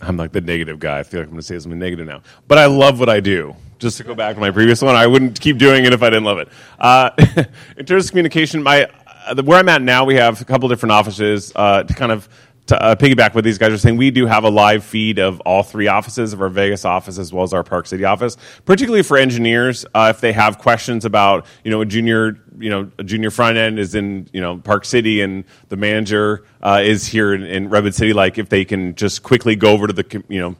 I'm 0.00 0.16
like 0.16 0.32
the 0.32 0.40
negative 0.40 0.78
guy. 0.78 0.98
I 0.98 1.02
feel 1.02 1.20
like 1.20 1.28
I'm 1.28 1.32
going 1.32 1.40
to 1.40 1.46
say 1.46 1.58
something 1.58 1.78
negative 1.78 2.06
now. 2.06 2.22
But 2.46 2.58
I 2.58 2.66
love 2.66 2.98
what 3.00 3.08
I 3.08 3.20
do. 3.20 3.54
Just 3.78 3.96
to 3.98 4.04
go 4.04 4.14
back 4.14 4.34
to 4.34 4.40
my 4.40 4.50
previous 4.50 4.82
one, 4.82 4.96
I 4.96 5.06
wouldn't 5.06 5.40
keep 5.40 5.58
doing 5.58 5.84
it 5.84 5.92
if 5.92 6.02
I 6.02 6.10
didn't 6.10 6.24
love 6.24 6.38
it. 6.38 6.48
Uh, 6.78 7.10
in 7.76 7.86
terms 7.86 8.06
of 8.06 8.10
communication, 8.10 8.62
my 8.62 8.88
uh, 9.28 9.42
where 9.42 9.58
I'm 9.58 9.68
at 9.68 9.82
now, 9.82 10.04
we 10.04 10.14
have 10.14 10.40
a 10.40 10.44
couple 10.44 10.68
different 10.68 10.92
offices 10.92 11.52
uh, 11.54 11.82
to 11.82 11.94
kind 11.94 12.10
of 12.10 12.28
to 12.68 12.82
uh, 12.82 12.94
piggyback 12.94 13.34
what 13.34 13.44
these 13.44 13.58
guys 13.58 13.72
are 13.72 13.78
saying, 13.78 13.96
we 13.96 14.10
do 14.10 14.26
have 14.26 14.44
a 14.44 14.50
live 14.50 14.84
feed 14.84 15.18
of 15.18 15.40
all 15.40 15.62
three 15.62 15.88
offices 15.88 16.32
of 16.32 16.42
our 16.42 16.50
Vegas 16.50 16.84
office 16.84 17.18
as 17.18 17.32
well 17.32 17.42
as 17.42 17.52
our 17.52 17.64
Park 17.64 17.86
City 17.86 18.04
office, 18.04 18.36
particularly 18.66 19.02
for 19.02 19.16
engineers. 19.16 19.86
Uh, 19.94 20.12
if 20.14 20.20
they 20.20 20.32
have 20.32 20.58
questions 20.58 21.04
about, 21.04 21.46
you 21.64 21.70
know, 21.70 21.80
a 21.80 21.86
junior, 21.86 22.38
you 22.58 22.68
know, 22.68 22.90
a 22.98 23.04
junior 23.04 23.30
front 23.30 23.56
end 23.56 23.78
is 23.78 23.94
in, 23.94 24.28
you 24.32 24.40
know, 24.40 24.58
Park 24.58 24.84
City 24.84 25.22
and 25.22 25.44
the 25.70 25.76
manager 25.76 26.44
uh, 26.62 26.80
is 26.84 27.06
here 27.06 27.32
in, 27.34 27.42
in 27.42 27.70
Redwood 27.70 27.94
City, 27.94 28.12
like 28.12 28.36
if 28.36 28.50
they 28.50 28.64
can 28.64 28.94
just 28.94 29.22
quickly 29.22 29.56
go 29.56 29.70
over 29.72 29.86
to 29.86 29.92
the, 29.94 30.24
you 30.28 30.40
know, 30.40 30.56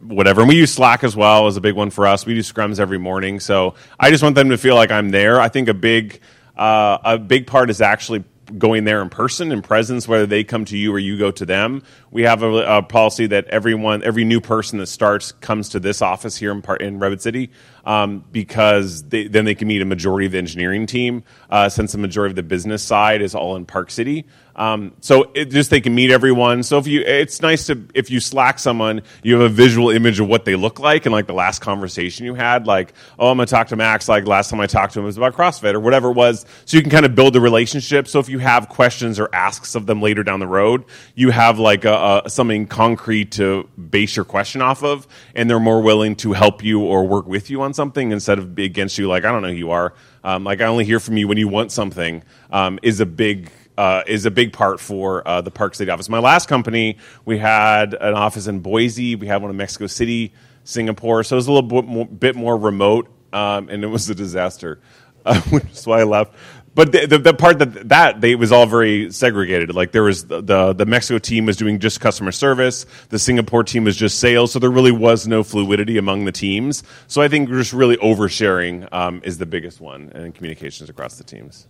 whatever. 0.00 0.40
And 0.40 0.48
we 0.48 0.56
use 0.56 0.74
Slack 0.74 1.04
as 1.04 1.14
well 1.14 1.46
as 1.46 1.56
a 1.56 1.60
big 1.60 1.76
one 1.76 1.90
for 1.90 2.08
us. 2.08 2.26
We 2.26 2.34
do 2.34 2.40
scrums 2.40 2.80
every 2.80 2.98
morning. 2.98 3.38
So 3.38 3.76
I 4.00 4.10
just 4.10 4.24
want 4.24 4.34
them 4.34 4.50
to 4.50 4.58
feel 4.58 4.74
like 4.74 4.90
I'm 4.90 5.10
there. 5.10 5.40
I 5.40 5.48
think 5.48 5.68
a 5.68 5.74
big, 5.74 6.20
uh, 6.56 6.98
a 7.04 7.18
big 7.18 7.46
part 7.46 7.70
is 7.70 7.80
actually 7.80 8.24
going 8.58 8.84
there 8.84 9.02
in 9.02 9.08
person 9.08 9.52
in 9.52 9.62
presence, 9.62 10.08
whether 10.08 10.26
they 10.26 10.44
come 10.44 10.64
to 10.66 10.76
you 10.76 10.92
or 10.92 10.98
you 10.98 11.18
go 11.18 11.30
to 11.30 11.46
them. 11.46 11.82
We 12.10 12.22
have 12.22 12.42
a, 12.42 12.78
a 12.78 12.82
policy 12.82 13.26
that 13.28 13.46
everyone, 13.46 14.02
every 14.02 14.24
new 14.24 14.40
person 14.40 14.78
that 14.78 14.86
starts 14.86 15.32
comes 15.32 15.70
to 15.70 15.80
this 15.80 16.02
office 16.02 16.36
here 16.36 16.50
in, 16.52 16.62
in 16.80 16.98
Redwood 16.98 17.22
City 17.22 17.50
um, 17.84 18.24
because 18.32 19.04
they, 19.04 19.28
then 19.28 19.44
they 19.44 19.54
can 19.54 19.68
meet 19.68 19.82
a 19.82 19.86
majority 19.86 20.26
of 20.26 20.32
the 20.32 20.38
engineering 20.38 20.86
team 20.86 21.24
uh, 21.50 21.68
since 21.68 21.92
the 21.92 21.98
majority 21.98 22.32
of 22.32 22.36
the 22.36 22.42
business 22.42 22.82
side 22.82 23.22
is 23.22 23.34
all 23.34 23.56
in 23.56 23.64
Park 23.64 23.90
City. 23.90 24.26
Um, 24.54 24.92
so 25.00 25.30
it 25.34 25.46
just 25.46 25.70
they 25.70 25.80
can 25.80 25.94
meet 25.94 26.10
everyone. 26.10 26.62
So 26.62 26.78
if 26.78 26.86
you, 26.86 27.00
it's 27.00 27.40
nice 27.40 27.66
to 27.66 27.86
if 27.94 28.10
you 28.10 28.20
Slack 28.20 28.58
someone, 28.58 29.02
you 29.22 29.34
have 29.34 29.42
a 29.42 29.54
visual 29.54 29.90
image 29.90 30.20
of 30.20 30.28
what 30.28 30.44
they 30.44 30.56
look 30.56 30.78
like, 30.78 31.06
and 31.06 31.12
like 31.12 31.26
the 31.26 31.34
last 31.34 31.60
conversation 31.60 32.26
you 32.26 32.34
had, 32.34 32.66
like 32.66 32.92
oh 33.18 33.30
I'm 33.30 33.38
gonna 33.38 33.46
talk 33.46 33.68
to 33.68 33.76
Max. 33.76 34.08
Like 34.08 34.26
last 34.26 34.50
time 34.50 34.60
I 34.60 34.66
talked 34.66 34.94
to 34.94 34.98
him 35.00 35.06
was 35.06 35.16
about 35.16 35.34
CrossFit 35.34 35.74
or 35.74 35.80
whatever 35.80 36.10
it 36.10 36.14
was. 36.14 36.44
So 36.64 36.76
you 36.76 36.82
can 36.82 36.90
kind 36.90 37.06
of 37.06 37.14
build 37.14 37.34
the 37.34 37.40
relationship. 37.40 38.08
So 38.08 38.18
if 38.18 38.28
you 38.28 38.38
have 38.38 38.68
questions 38.68 39.18
or 39.18 39.28
asks 39.32 39.74
of 39.74 39.86
them 39.86 40.02
later 40.02 40.22
down 40.22 40.40
the 40.40 40.46
road, 40.46 40.84
you 41.14 41.30
have 41.30 41.58
like 41.58 41.84
a, 41.84 42.22
a, 42.24 42.30
something 42.30 42.66
concrete 42.66 43.32
to 43.32 43.68
base 43.90 44.16
your 44.16 44.24
question 44.24 44.60
off 44.60 44.82
of, 44.82 45.06
and 45.34 45.48
they're 45.48 45.60
more 45.60 45.82
willing 45.82 46.16
to 46.16 46.32
help 46.32 46.62
you 46.62 46.80
or 46.80 47.06
work 47.06 47.26
with 47.26 47.50
you 47.50 47.62
on 47.62 47.72
something 47.72 48.12
instead 48.12 48.38
of 48.38 48.54
be 48.54 48.64
against 48.64 48.98
you. 48.98 49.08
Like 49.08 49.24
I 49.24 49.32
don't 49.32 49.42
know 49.42 49.48
who 49.48 49.54
you 49.54 49.70
are. 49.70 49.94
Um, 50.24 50.44
like 50.44 50.60
I 50.60 50.66
only 50.66 50.84
hear 50.84 51.00
from 51.00 51.16
you 51.16 51.26
when 51.26 51.38
you 51.38 51.48
want 51.48 51.72
something. 51.72 52.22
Um, 52.50 52.78
is 52.82 53.00
a 53.00 53.06
big 53.06 53.50
uh, 53.82 54.04
is 54.06 54.26
a 54.26 54.30
big 54.30 54.52
part 54.52 54.78
for 54.78 55.26
uh, 55.26 55.40
the 55.40 55.50
Park 55.50 55.74
City 55.74 55.90
office. 55.90 56.08
My 56.08 56.20
last 56.20 56.48
company, 56.48 56.98
we 57.24 57.36
had 57.36 57.94
an 57.94 58.14
office 58.14 58.46
in 58.46 58.60
Boise, 58.60 59.16
we 59.16 59.26
had 59.26 59.42
one 59.42 59.50
in 59.50 59.56
Mexico 59.56 59.88
City, 59.88 60.32
Singapore, 60.62 61.24
so 61.24 61.34
it 61.34 61.38
was 61.38 61.48
a 61.48 61.52
little 61.52 61.68
bit 61.68 61.84
more, 61.84 62.06
bit 62.06 62.36
more 62.36 62.56
remote, 62.56 63.08
um, 63.32 63.68
and 63.68 63.82
it 63.82 63.88
was 63.88 64.08
a 64.08 64.14
disaster, 64.14 64.78
uh, 65.26 65.40
which 65.50 65.64
is 65.64 65.84
why 65.84 65.98
I 65.98 66.04
left. 66.04 66.32
But 66.76 66.92
the, 66.92 67.06
the, 67.06 67.18
the, 67.18 67.34
part 67.34 67.58
that 67.58 67.88
that 67.88 68.20
they 68.20 68.36
was 68.36 68.52
all 68.52 68.66
very 68.66 69.10
segregated. 69.10 69.74
Like 69.74 69.90
there 69.90 70.04
was 70.04 70.28
the, 70.28 70.40
the, 70.40 70.72
the 70.74 70.86
Mexico 70.86 71.18
team 71.18 71.46
was 71.46 71.56
doing 71.56 71.80
just 71.80 72.00
customer 72.00 72.30
service, 72.30 72.86
the 73.08 73.18
Singapore 73.18 73.64
team 73.64 73.82
was 73.82 73.96
just 73.96 74.20
sales, 74.20 74.52
so 74.52 74.60
there 74.60 74.70
really 74.70 74.92
was 74.92 75.26
no 75.26 75.42
fluidity 75.42 75.98
among 75.98 76.24
the 76.24 76.32
teams. 76.32 76.84
So 77.08 77.20
I 77.20 77.26
think 77.26 77.48
just 77.48 77.72
really 77.72 77.96
oversharing 77.96 78.86
um, 78.92 79.22
is 79.24 79.38
the 79.38 79.46
biggest 79.46 79.80
one, 79.80 80.12
and 80.14 80.32
communications 80.32 80.88
across 80.88 81.16
the 81.16 81.24
teams. 81.24 81.66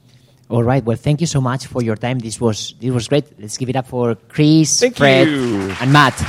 All 0.49 0.63
right. 0.63 0.85
Well, 0.85 0.97
thank 0.97 1.21
you 1.21 1.27
so 1.27 1.41
much 1.41 1.67
for 1.67 1.83
your 1.83 1.97
time. 1.97 2.19
This 2.19 2.41
was 2.41 2.75
this 2.81 2.91
was 2.91 3.09
great. 3.09 3.25
Let's 3.41 3.57
give 3.57 3.69
it 3.71 3.77
up 3.77 3.87
for 3.87 4.15
Chris, 4.29 4.81
thank 4.81 4.97
Fred, 4.97 5.29
you. 5.29 5.71
and 5.81 5.93
Matt. 5.93 6.21